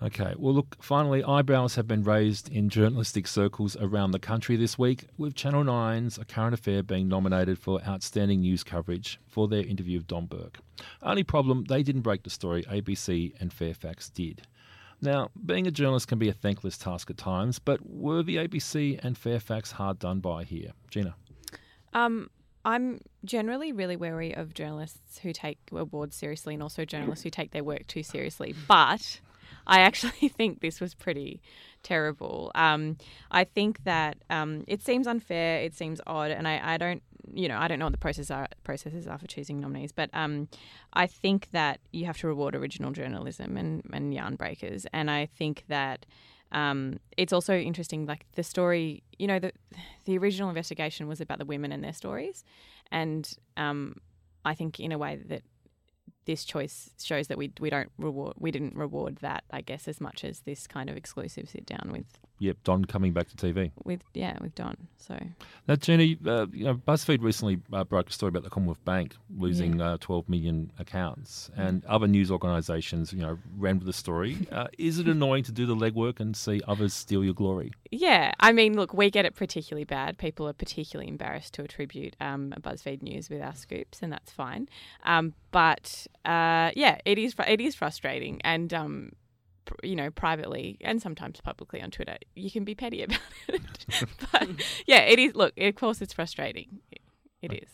Okay, 0.00 0.32
well, 0.38 0.54
look, 0.54 0.76
finally, 0.80 1.24
eyebrows 1.24 1.74
have 1.74 1.88
been 1.88 2.04
raised 2.04 2.48
in 2.52 2.68
journalistic 2.68 3.26
circles 3.26 3.76
around 3.80 4.12
the 4.12 4.20
country 4.20 4.54
this 4.54 4.78
week, 4.78 5.06
with 5.16 5.34
Channel 5.34 5.64
9's 5.64 6.18
A 6.18 6.24
Current 6.24 6.54
Affair 6.54 6.84
being 6.84 7.08
nominated 7.08 7.58
for 7.58 7.82
Outstanding 7.82 8.42
News 8.42 8.62
Coverage 8.62 9.18
for 9.26 9.48
their 9.48 9.64
interview 9.64 9.98
of 9.98 10.06
Don 10.06 10.26
Burke. 10.26 10.60
Only 11.02 11.24
problem, 11.24 11.64
they 11.64 11.82
didn't 11.82 12.02
break 12.02 12.22
the 12.22 12.30
story, 12.30 12.62
ABC 12.70 13.32
and 13.40 13.52
Fairfax 13.52 14.08
did. 14.08 14.42
Now, 15.00 15.30
being 15.46 15.66
a 15.66 15.70
journalist 15.70 16.08
can 16.08 16.18
be 16.18 16.28
a 16.28 16.32
thankless 16.32 16.76
task 16.76 17.10
at 17.10 17.16
times, 17.16 17.58
but 17.58 17.80
were 17.88 18.22
the 18.22 18.36
ABC 18.36 18.98
and 19.02 19.16
Fairfax 19.16 19.72
hard 19.72 19.98
done 19.98 20.20
by 20.20 20.44
here? 20.44 20.72
Gina? 20.90 21.14
Um, 21.94 22.30
I'm 22.64 23.00
generally 23.24 23.72
really 23.72 23.96
wary 23.96 24.34
of 24.34 24.54
journalists 24.54 25.18
who 25.18 25.32
take 25.32 25.58
awards 25.72 26.16
seriously 26.16 26.54
and 26.54 26.62
also 26.62 26.84
journalists 26.84 27.22
who 27.22 27.30
take 27.30 27.52
their 27.52 27.64
work 27.64 27.86
too 27.86 28.02
seriously. 28.02 28.54
But 28.66 29.20
I 29.66 29.80
actually 29.80 30.28
think 30.36 30.60
this 30.60 30.80
was 30.80 30.94
pretty 30.94 31.40
terrible. 31.82 32.50
Um, 32.54 32.96
I 33.30 33.44
think 33.44 33.84
that 33.84 34.18
um, 34.30 34.64
it 34.66 34.82
seems 34.82 35.06
unfair, 35.06 35.60
it 35.60 35.74
seems 35.74 36.00
odd, 36.06 36.30
and 36.30 36.48
I, 36.48 36.74
I 36.74 36.76
don't, 36.76 37.02
you 37.32 37.48
know, 37.48 37.58
I 37.58 37.68
don't 37.68 37.78
know 37.78 37.86
what 37.86 37.92
the 37.92 37.98
process 37.98 38.30
are, 38.30 38.48
processes 38.64 39.06
are 39.06 39.18
for 39.18 39.26
choosing 39.26 39.60
nominees, 39.60 39.92
but 39.92 40.10
um, 40.12 40.48
I 40.92 41.06
think 41.06 41.50
that 41.50 41.80
you 41.92 42.06
have 42.06 42.18
to 42.18 42.26
reward 42.26 42.54
original 42.54 42.90
journalism 42.92 43.56
and, 43.56 43.82
and 43.92 44.14
yarn 44.14 44.36
breakers, 44.36 44.86
and 44.92 45.10
I 45.10 45.26
think 45.26 45.64
that 45.68 46.06
um, 46.52 46.98
it's 47.16 47.32
also 47.32 47.54
interesting, 47.54 48.06
like 48.06 48.24
the 48.34 48.42
story. 48.42 49.02
You 49.18 49.26
know, 49.26 49.38
the 49.38 49.52
the 50.04 50.16
original 50.18 50.48
investigation 50.48 51.08
was 51.08 51.20
about 51.20 51.38
the 51.38 51.44
women 51.44 51.72
and 51.72 51.84
their 51.84 51.92
stories, 51.92 52.44
and 52.90 53.30
um, 53.56 53.96
I 54.44 54.54
think 54.54 54.80
in 54.80 54.92
a 54.92 54.98
way 54.98 55.16
that 55.26 55.42
this 56.24 56.44
choice 56.44 56.90
shows 57.02 57.28
that 57.28 57.38
we 57.38 57.52
we 57.60 57.70
don't 57.70 57.90
reward 57.98 58.34
we 58.38 58.50
didn't 58.50 58.76
reward 58.76 59.16
that 59.16 59.44
I 59.50 59.62
guess 59.62 59.88
as 59.88 60.00
much 60.00 60.24
as 60.24 60.40
this 60.40 60.66
kind 60.66 60.90
of 60.90 60.96
exclusive 60.96 61.48
sit 61.48 61.64
down 61.64 61.90
with 61.90 62.18
Yep, 62.38 62.56
Don 62.64 62.84
coming 62.84 63.12
back 63.12 63.28
to 63.28 63.36
TV. 63.36 63.72
with 63.84 64.00
yeah 64.14 64.36
with 64.40 64.54
Don. 64.54 64.76
So 64.96 65.18
Now, 65.66 65.76
Gina, 65.76 66.16
uh, 66.26 66.46
you 66.52 66.64
know, 66.64 66.74
BuzzFeed 66.74 67.22
recently 67.22 67.60
uh, 67.72 67.84
broke 67.84 68.10
a 68.10 68.12
story 68.12 68.28
about 68.28 68.42
the 68.42 68.50
Commonwealth 68.50 68.84
Bank 68.84 69.14
losing 69.38 69.80
uh, 69.80 69.96
12 70.00 70.28
million 70.28 70.70
accounts, 70.78 71.50
and 71.56 71.84
other 71.86 72.06
news 72.06 72.30
organisations, 72.30 73.12
you 73.12 73.20
know, 73.20 73.38
ran 73.56 73.78
with 73.78 73.86
the 73.86 73.92
story. 73.92 74.36
Uh, 74.58 74.66
is 74.76 74.98
it 74.98 75.06
annoying 75.06 75.44
to 75.44 75.52
do 75.52 75.66
the 75.66 75.76
legwork 75.76 76.18
and 76.20 76.34
see 76.36 76.60
others 76.66 76.92
steal 76.92 77.22
your 77.22 77.34
glory? 77.34 77.70
yeah, 77.90 78.32
I 78.40 78.52
mean, 78.52 78.74
look, 78.74 78.92
we 78.92 79.10
get 79.10 79.24
it 79.24 79.34
particularly 79.34 79.84
bad. 79.84 80.18
People 80.18 80.48
are 80.48 80.52
particularly 80.52 81.08
embarrassed 81.08 81.54
to 81.54 81.62
attribute 81.62 82.16
um, 82.20 82.52
BuzzFeed 82.60 83.02
news 83.02 83.30
with 83.30 83.40
our 83.40 83.54
scoops, 83.54 84.00
and 84.02 84.12
that's 84.12 84.32
fine. 84.32 84.68
Um, 85.04 85.34
but 85.52 86.06
uh, 86.24 86.72
yeah, 86.74 86.98
it 87.04 87.18
is 87.18 87.34
it 87.46 87.60
is 87.60 87.74
frustrating, 87.74 88.40
and 88.42 88.72
um, 88.74 89.12
you 89.82 89.96
know, 89.96 90.10
privately 90.10 90.76
and 90.80 91.00
sometimes 91.00 91.40
publicly 91.40 91.80
on 91.80 91.90
Twitter, 91.90 92.16
you 92.34 92.50
can 92.50 92.64
be 92.64 92.74
petty 92.74 93.02
about 93.04 93.20
it. 93.48 93.62
but 94.32 94.48
yeah, 94.86 95.00
it 95.00 95.18
is. 95.18 95.34
Look, 95.34 95.54
of 95.58 95.74
course, 95.74 96.00
it's 96.00 96.12
frustrating. 96.12 96.80
It, 96.90 97.00
it 97.42 97.52
is. 97.52 97.70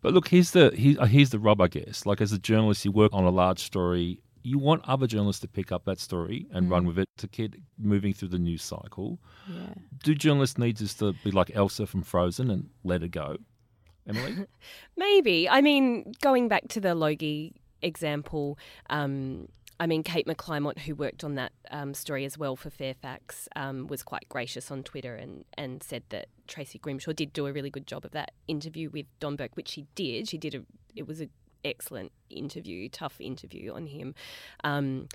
But 0.00 0.14
look, 0.14 0.28
here's 0.28 0.52
the 0.52 0.96
uh, 1.00 1.06
here's 1.06 1.30
the 1.30 1.38
rub, 1.38 1.60
I 1.60 1.68
guess. 1.68 2.06
Like 2.06 2.20
as 2.20 2.32
a 2.32 2.38
journalist, 2.38 2.84
you 2.84 2.92
work 2.92 3.12
on 3.12 3.24
a 3.24 3.30
large 3.30 3.60
story. 3.60 4.20
You 4.42 4.58
want 4.58 4.82
other 4.86 5.06
journalists 5.06 5.40
to 5.40 5.48
pick 5.48 5.72
up 5.72 5.84
that 5.84 5.98
story 5.98 6.46
and 6.52 6.70
run 6.70 6.86
with 6.86 6.98
it 6.98 7.08
to 7.18 7.28
keep 7.28 7.56
moving 7.76 8.14
through 8.14 8.28
the 8.28 8.38
news 8.38 8.62
cycle. 8.62 9.18
Yeah. 9.48 9.74
Do 10.04 10.14
journalists 10.14 10.56
need 10.56 10.76
just 10.76 11.00
to 11.00 11.12
be 11.24 11.32
like 11.32 11.50
Elsa 11.54 11.86
from 11.86 12.02
Frozen 12.02 12.50
and 12.50 12.70
let 12.84 13.02
it 13.02 13.10
go? 13.10 13.36
Emily? 14.08 14.46
Maybe. 14.96 15.48
I 15.48 15.60
mean, 15.60 16.12
going 16.22 16.48
back 16.48 16.68
to 16.68 16.80
the 16.80 16.94
Logie 16.94 17.54
example, 17.82 18.58
um, 18.90 19.48
I 19.80 19.86
mean, 19.86 20.02
Kate 20.02 20.26
McClymont, 20.26 20.80
who 20.80 20.94
worked 20.94 21.22
on 21.22 21.36
that 21.36 21.52
um, 21.70 21.94
story 21.94 22.24
as 22.24 22.36
well 22.36 22.56
for 22.56 22.68
Fairfax, 22.68 23.48
um, 23.54 23.86
was 23.86 24.02
quite 24.02 24.28
gracious 24.28 24.70
on 24.70 24.82
Twitter 24.82 25.14
and, 25.14 25.44
and 25.56 25.82
said 25.82 26.02
that 26.08 26.26
Tracy 26.48 26.78
Grimshaw 26.78 27.12
did 27.12 27.32
do 27.32 27.46
a 27.46 27.52
really 27.52 27.70
good 27.70 27.86
job 27.86 28.04
of 28.04 28.10
that 28.12 28.32
interview 28.48 28.90
with 28.90 29.06
Don 29.20 29.36
Burke, 29.36 29.56
which 29.56 29.68
she 29.68 29.86
did. 29.94 30.28
She 30.28 30.38
did 30.38 30.54
a 30.54 30.62
it 30.96 31.06
was 31.06 31.20
an 31.20 31.30
excellent 31.64 32.10
interview, 32.28 32.88
tough 32.88 33.20
interview 33.20 33.72
on 33.72 33.86
him. 33.86 34.14
Um, 34.64 35.08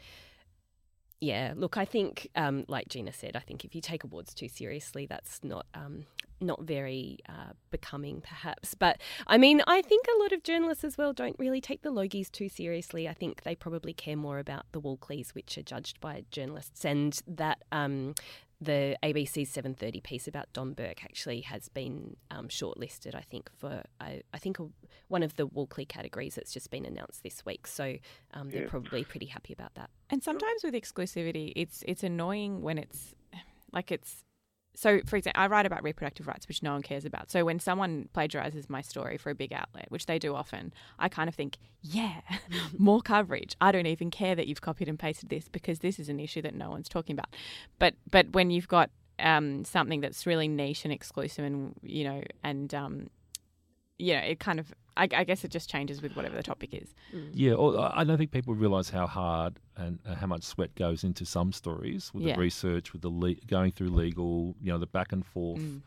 yeah, 1.24 1.54
look, 1.56 1.78
I 1.78 1.86
think, 1.86 2.30
um, 2.36 2.66
like 2.68 2.90
Gina 2.90 3.14
said, 3.14 3.38
I 3.38 3.40
think 3.40 3.64
if 3.64 3.74
you 3.74 3.80
take 3.80 4.04
awards 4.04 4.34
too 4.34 4.50
seriously, 4.50 5.06
that's 5.06 5.40
not 5.42 5.66
um, 5.74 6.06
not 6.42 6.64
very 6.64 7.20
uh, 7.30 7.54
becoming, 7.72 8.20
perhaps. 8.20 8.76
But 8.76 9.00
I 9.26 9.38
mean, 9.38 9.62
I 9.66 9.82
think 9.82 10.06
a 10.08 10.22
lot 10.22 10.34
of 10.34 10.44
journalists 10.44 10.84
as 10.84 10.98
well 10.98 11.14
don't 11.14 11.40
really 11.40 11.62
take 11.62 11.82
the 11.82 11.94
Logies 11.94 12.30
too 12.30 12.50
seriously. 12.50 13.08
I 13.08 13.14
think 13.14 13.44
they 13.44 13.56
probably 13.56 13.94
care 13.94 14.18
more 14.18 14.38
about 14.38 14.66
the 14.74 14.82
Walkleys, 14.82 15.34
which 15.34 15.58
are 15.58 15.64
judged 15.64 16.02
by 16.02 16.26
journalists, 16.30 16.84
and 16.84 17.18
that. 17.26 17.64
Um, 17.72 18.16
the 18.64 18.98
ABC's 19.04 19.50
7:30 19.54 20.02
piece 20.04 20.28
about 20.28 20.52
Don 20.54 20.74
Burke 20.74 21.04
actually 21.04 21.42
has 21.42 21.70
been 21.70 22.16
um, 22.32 22.48
shortlisted. 22.48 23.16
I 23.16 23.22
think 23.22 23.50
for 23.58 23.84
I, 24.00 24.22
I 24.34 24.38
think 24.38 24.60
a, 24.60 24.68
one 25.08 25.24
of 25.24 25.36
the 25.36 25.46
Walkley 25.46 25.86
categories 25.86 26.36
that's 26.36 26.54
just 26.54 26.70
been 26.72 26.86
announced 26.86 27.24
this 27.24 27.46
week. 27.46 27.68
So 27.68 27.98
um, 28.34 28.50
they're 28.50 28.64
Yeah. 28.64 28.70
probably 28.70 29.04
pretty 29.04 29.28
happy 29.28 29.54
about 29.54 29.76
that. 29.76 29.90
And 30.10 30.24
sometimes 30.24 30.64
with 30.64 30.74
exclusivity, 30.74 31.54
it's 31.56 31.84
it's 31.88 32.04
annoying 32.04 32.62
when 32.62 32.78
it's 32.78 33.14
like 33.72 33.92
it's 33.92 34.24
so. 34.76 35.02
For 35.06 35.18
example, 35.18 35.42
I 35.42 35.48
write 35.48 35.66
about 35.66 35.84
reproductive 35.84 36.28
rights, 36.28 36.48
which 36.48 36.64
no 36.64 36.74
one 36.74 36.82
cares 36.82 37.06
about. 37.06 37.32
So 37.32 37.46
when 37.46 37.60
someone 37.60 38.10
plagiarizes 38.14 38.70
my 38.70 38.82
story 38.82 39.18
for 39.18 39.30
a 39.30 39.36
big 39.36 39.54
outlet, 39.54 39.86
which 39.90 40.06
they 40.06 40.20
do 40.20 40.36
often, 40.36 40.74
I 41.00 41.10
kind 41.10 41.30
of 41.30 41.36
think, 41.36 41.58
yeah, 41.82 42.22
more 42.78 43.02
coverage. 43.02 43.56
I 43.62 43.72
don't 43.72 43.88
even 43.88 44.12
care 44.12 44.36
that 44.36 44.48
you've 44.48 44.62
copied 44.62 44.90
and 44.90 45.00
pasted 45.00 45.30
this 45.30 45.48
because 45.48 45.80
this 45.80 46.00
is 46.00 46.10
an 46.10 46.20
issue 46.20 46.42
that 46.42 46.56
no 46.56 46.70
one's 46.70 46.90
talking 46.90 47.14
about. 47.14 47.36
But 47.80 47.96
but 48.10 48.34
when 48.34 48.52
you've 48.52 48.68
got 48.68 48.90
um, 49.20 49.64
something 49.66 50.02
that's 50.02 50.26
really 50.26 50.48
niche 50.48 50.86
and 50.86 50.94
exclusive, 50.94 51.46
and 51.46 51.76
you 51.82 52.04
know, 52.04 52.24
and 52.44 52.74
um, 52.74 53.10
you 53.98 54.14
know, 54.14 54.22
it 54.22 54.40
kind 54.40 54.60
of. 54.60 54.74
I, 54.96 55.08
I 55.12 55.24
guess 55.24 55.44
it 55.44 55.52
just 55.52 55.70
changes 55.70 56.02
with 56.02 56.16
whatever 56.16 56.36
the 56.36 56.44
topic 56.44 56.74
is. 56.74 56.94
Yeah, 57.34 57.54
or 57.54 57.80
I 57.80 58.02
I 58.02 58.04
don't 58.04 58.18
think 58.18 58.32
people 58.32 58.54
realise 58.54 58.90
how 58.90 59.08
hard 59.08 59.60
and 59.76 60.00
uh, 60.08 60.16
how 60.16 60.28
much 60.28 60.44
sweat 60.44 60.76
goes 60.76 61.04
into 61.04 61.26
some 61.26 61.52
stories 61.52 62.12
with 62.14 62.24
Yeah. 62.24 62.36
the 62.36 62.42
research, 62.42 62.94
with 62.94 63.02
the 63.02 63.10
le- 63.10 63.36
going 63.48 63.72
through 63.72 63.90
legal, 63.90 64.56
you 64.62 64.72
know, 64.72 64.78
the 64.78 64.86
back 64.88 65.12
and 65.12 65.26
forth, 65.26 65.60
Mm. 65.62 65.82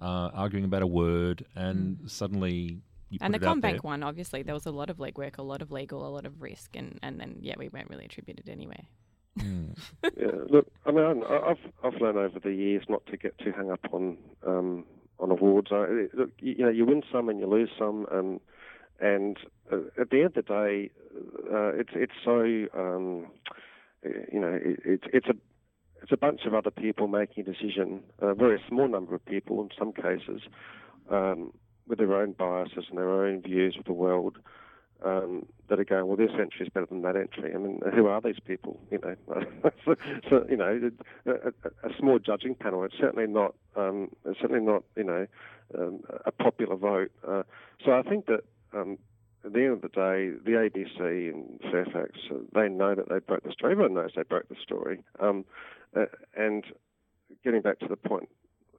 uh, 0.00 0.30
arguing 0.34 0.64
about 0.64 0.82
a 0.82 0.86
word, 0.86 1.44
and 1.56 1.98
suddenly 2.10 2.80
you 3.10 3.18
And 3.20 3.32
the 3.34 3.38
put 3.38 3.44
it 3.44 3.48
out 3.48 3.60
there. 3.60 3.72
CommBank 3.72 3.84
one, 3.84 4.02
obviously, 4.02 4.42
there 4.42 4.54
was 4.54 4.66
a 4.66 4.70
lot 4.70 4.88
of 4.90 4.96
legwork, 4.98 5.38
a 5.38 5.42
lot 5.42 5.60
of 5.62 5.70
legal, 5.70 6.06
a 6.06 6.10
lot 6.10 6.24
of 6.26 6.40
risk, 6.42 6.76
and, 6.76 6.98
and 7.02 7.18
then 7.20 7.36
yeah, 7.40 7.54
we 7.58 7.68
weren't 7.68 7.88
really 7.90 8.04
attributed 8.06 8.48
anyway. 8.48 8.86
Mm. 9.38 9.78
Yeah, 10.16 10.26
look, 10.50 10.66
I 10.84 10.90
mean, 10.92 11.22
I- 11.24 11.42
I've 11.50 11.64
I've 11.84 12.00
learned 12.02 12.18
over 12.18 12.38
the 12.38 12.52
years 12.54 12.84
not 12.88 13.04
to 13.06 13.16
get 13.16 13.36
too 13.38 13.52
hung 13.56 13.70
up 13.70 13.80
on 13.92 14.18
um, 14.46 14.84
on 15.18 15.30
awards. 15.30 15.68
I, 15.70 16.08
look, 16.14 16.30
you, 16.38 16.64
know, 16.64 16.70
you 16.70 16.86
win 16.86 17.02
some 17.12 17.28
and 17.28 17.38
you 17.38 17.46
lose 17.46 17.70
some, 17.78 18.06
and 18.10 18.40
and 19.00 19.36
uh, 19.72 20.00
at 20.00 20.10
the 20.10 20.18
end 20.18 20.26
of 20.26 20.34
the 20.34 20.42
day, 20.42 20.90
uh, 21.52 21.72
it's 21.74 21.90
it's 21.94 22.12
so 22.24 22.40
um, 22.78 23.26
you 24.04 24.40
know, 24.40 24.58
it, 24.62 24.80
it's 24.84 25.04
it's 25.12 25.26
a 25.28 25.34
it's 26.02 26.12
a 26.12 26.16
bunch 26.16 26.40
of 26.46 26.54
other 26.54 26.70
people 26.70 27.06
making 27.06 27.46
a 27.46 27.52
decision, 27.52 28.02
a 28.18 28.34
very 28.34 28.60
small 28.68 28.88
number 28.88 29.14
of 29.14 29.24
people 29.24 29.62
in 29.62 29.68
some 29.78 29.92
cases, 29.92 30.42
um, 31.10 31.52
with 31.86 31.98
their 31.98 32.14
own 32.14 32.32
biases 32.32 32.86
and 32.88 32.98
their 32.98 33.24
own 33.24 33.40
views 33.40 33.76
of 33.78 33.84
the 33.84 33.92
world 33.92 34.38
um, 35.04 35.46
that 35.68 35.80
are 35.80 35.84
going, 35.84 36.06
well, 36.06 36.16
this 36.16 36.30
entry 36.32 36.66
is 36.66 36.68
better 36.68 36.86
than 36.86 37.02
that 37.02 37.16
entry. 37.16 37.54
I 37.54 37.58
mean, 37.58 37.80
who 37.94 38.06
are 38.06 38.20
these 38.20 38.40
people? 38.44 38.78
You 38.90 38.98
know, 38.98 39.16
so, 39.84 39.94
so, 40.28 40.46
you 40.48 40.56
know, 40.56 40.90
a, 41.26 41.30
a, 41.30 41.88
a 41.88 41.96
small 41.98 42.18
judging 42.18 42.54
panel. 42.54 42.84
It's 42.84 42.94
certainly 42.98 43.26
not, 43.26 43.54
um, 43.76 44.10
it's 44.24 44.40
certainly 44.40 44.64
not, 44.64 44.84
you 44.96 45.04
know, 45.04 45.26
um, 45.78 46.00
a 46.26 46.30
popular 46.30 46.76
vote. 46.76 47.10
Uh, 47.26 47.42
so 47.84 47.92
I 47.92 48.02
think 48.02 48.26
that 48.26 48.44
um, 48.72 48.98
at 49.44 49.52
the 49.52 49.60
end 49.60 49.72
of 49.72 49.82
the 49.82 49.88
day, 49.88 50.30
the 50.44 50.52
ABC 50.52 51.32
and 51.32 51.60
Fairfax, 51.70 52.12
uh, 52.30 52.34
they 52.54 52.68
know 52.68 52.94
that 52.94 53.08
they 53.08 53.18
broke 53.18 53.42
the 53.42 53.52
story. 53.52 53.72
Everyone 53.72 53.94
knows 53.94 54.10
they 54.14 54.22
broke 54.22 54.48
the 54.48 54.56
story. 54.62 55.00
Um, 55.20 55.44
uh, 55.96 56.06
and 56.36 56.64
getting 57.44 57.62
back 57.62 57.78
to 57.80 57.88
the 57.88 57.96
point 57.96 58.28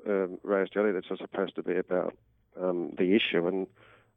um, 0.07 0.38
raised 0.43 0.75
earlier, 0.75 0.93
that's 0.93 1.19
supposed 1.19 1.55
to 1.55 1.63
be 1.63 1.75
about 1.75 2.15
um, 2.59 2.93
the 2.97 3.15
issue 3.15 3.47
and 3.47 3.67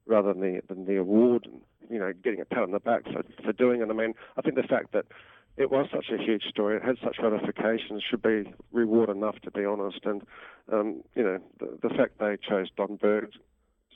rather 0.06 0.32
than 0.32 0.40
the 0.40 0.62
than 0.68 0.86
the 0.86 0.96
award 0.96 1.46
and 1.46 1.60
you 1.90 1.98
know 1.98 2.12
getting 2.24 2.40
a 2.40 2.44
pat 2.44 2.62
on 2.62 2.72
the 2.72 2.80
back 2.80 3.04
for, 3.04 3.22
for 3.44 3.52
doing 3.52 3.80
it. 3.80 3.88
I 3.90 3.92
mean, 3.92 4.14
I 4.36 4.42
think 4.42 4.56
the 4.56 4.62
fact 4.62 4.92
that 4.92 5.06
it 5.56 5.70
was 5.70 5.88
such 5.90 6.10
a 6.10 6.22
huge 6.22 6.44
story, 6.44 6.76
it 6.76 6.82
had 6.82 6.96
such 7.02 7.16
ramifications, 7.22 8.02
should 8.08 8.22
be 8.22 8.52
reward 8.72 9.08
enough 9.08 9.36
to 9.42 9.50
be 9.50 9.64
honest. 9.64 10.00
And 10.04 10.22
um, 10.72 11.02
you 11.14 11.22
know, 11.22 11.38
the, 11.58 11.78
the 11.88 11.94
fact 11.94 12.18
they 12.18 12.36
chose 12.36 12.68
Don 12.76 12.96
Burke 12.96 13.32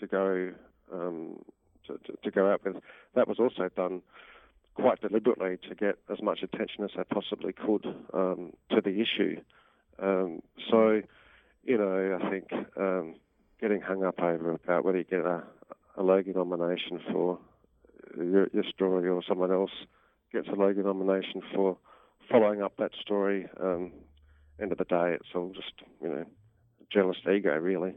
to 0.01 0.07
go 0.07 0.53
um, 0.93 1.39
to, 1.87 1.99
to, 1.99 2.17
to 2.25 2.31
go 2.31 2.51
out 2.51 2.65
with, 2.65 2.77
that 3.15 3.29
was 3.29 3.39
also 3.39 3.69
done 3.77 4.03
quite 4.75 5.01
deliberately 5.01 5.59
to 5.69 5.75
get 5.75 5.99
as 6.11 6.23
much 6.23 6.43
attention 6.43 6.85
as 6.85 6.91
they 6.97 7.05
possibly 7.05 7.53
could 7.53 7.87
um, 8.15 8.53
to 8.71 8.81
the 8.81 9.01
issue. 9.01 9.41
Um, 9.99 10.41
so, 10.71 11.03
you 11.65 11.77
know, 11.77 12.19
I 12.21 12.31
think 12.31 12.53
um, 12.77 13.17
getting 13.61 13.81
hung 13.81 14.05
up 14.05 14.21
over 14.21 14.53
about 14.53 14.85
whether 14.85 14.99
you 14.99 15.05
get 15.05 15.21
a, 15.21 15.43
a 15.97 16.03
Logie 16.03 16.33
nomination 16.33 17.01
for 17.13 17.39
your, 18.17 18.49
your 18.53 18.65
story 18.65 19.09
or 19.09 19.23
someone 19.27 19.53
else 19.53 19.71
gets 20.33 20.49
a 20.49 20.53
Logie 20.53 20.83
nomination 20.83 21.43
for 21.55 21.77
following 22.31 22.63
up 22.63 22.75
that 22.79 22.93
story. 23.01 23.49
Um, 23.61 23.93
end 24.61 24.73
of 24.73 24.79
the 24.79 24.85
day, 24.85 25.15
it's 25.15 25.29
all 25.35 25.53
just 25.55 25.73
you 26.03 26.09
know 26.09 26.25
journalist 26.93 27.21
ego, 27.27 27.57
really. 27.57 27.95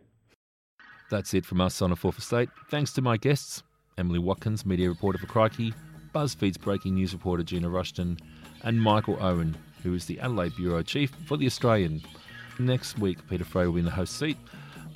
That's 1.10 1.34
it 1.34 1.46
from 1.46 1.62
us 1.62 1.82
on 1.82 1.92
A 1.92 1.96
Fourth 1.96 2.18
Estate. 2.18 2.50
Thanks 2.70 2.94
to 2.94 3.02
my 3.02 3.18
guests, 3.18 3.64
Emily 3.98 4.20
Watkins, 4.20 4.66
media 4.66 4.90
reporter 4.90 5.20
for 5.20 5.28
Crikey, 5.28 5.74
BuzzFeed's 6.14 6.58
breaking 6.58 6.96
news 6.96 7.14
reporter 7.14 7.44
Gina 7.44 7.70
Rushton, 7.70 8.18
and 8.64 8.82
Michael 8.82 9.18
Owen, 9.22 9.56
who 9.84 9.94
is 9.94 10.06
the 10.06 10.20
Adelaide 10.20 10.56
Bureau 10.56 10.82
Chief 10.82 11.12
for 11.28 11.38
The 11.38 11.46
Australian. 11.46 12.02
Next 12.60 12.98
week, 12.98 13.18
Peter 13.30 13.44
Fray 13.44 13.66
will 13.66 13.74
be 13.74 13.80
in 13.80 13.86
the 13.86 13.92
host 13.92 14.18
seat. 14.18 14.38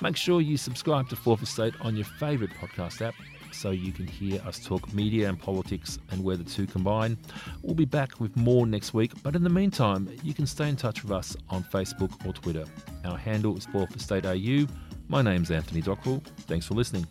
Make 0.00 0.16
sure 0.16 0.40
you 0.40 0.56
subscribe 0.56 1.08
to 1.08 1.16
Fourth 1.16 1.42
Estate 1.42 1.74
on 1.80 1.96
your 1.96 2.04
favourite 2.04 2.54
podcast 2.54 3.04
app 3.06 3.14
so 3.52 3.70
you 3.70 3.92
can 3.92 4.06
hear 4.06 4.40
us 4.42 4.58
talk 4.58 4.92
media 4.92 5.28
and 5.28 5.40
politics 5.40 5.98
and 6.10 6.22
where 6.22 6.36
the 6.36 6.44
two 6.44 6.66
combine. 6.66 7.16
We'll 7.62 7.74
be 7.74 7.84
back 7.84 8.20
with 8.20 8.36
more 8.36 8.66
next 8.66 8.94
week, 8.94 9.12
but 9.22 9.36
in 9.36 9.42
the 9.42 9.50
meantime, 9.50 10.08
you 10.22 10.34
can 10.34 10.46
stay 10.46 10.68
in 10.68 10.76
touch 10.76 11.02
with 11.02 11.12
us 11.12 11.36
on 11.50 11.64
Facebook 11.64 12.26
or 12.26 12.32
Twitter. 12.32 12.64
Our 13.04 13.16
handle 13.16 13.56
is 13.56 13.66
Fourth 13.66 13.94
Estate 13.96 14.26
AU. 14.26 14.66
My 15.08 15.22
name's 15.22 15.50
Anthony 15.50 15.82
Dockrell. 15.82 16.22
Thanks 16.46 16.66
for 16.66 16.74
listening. 16.74 17.06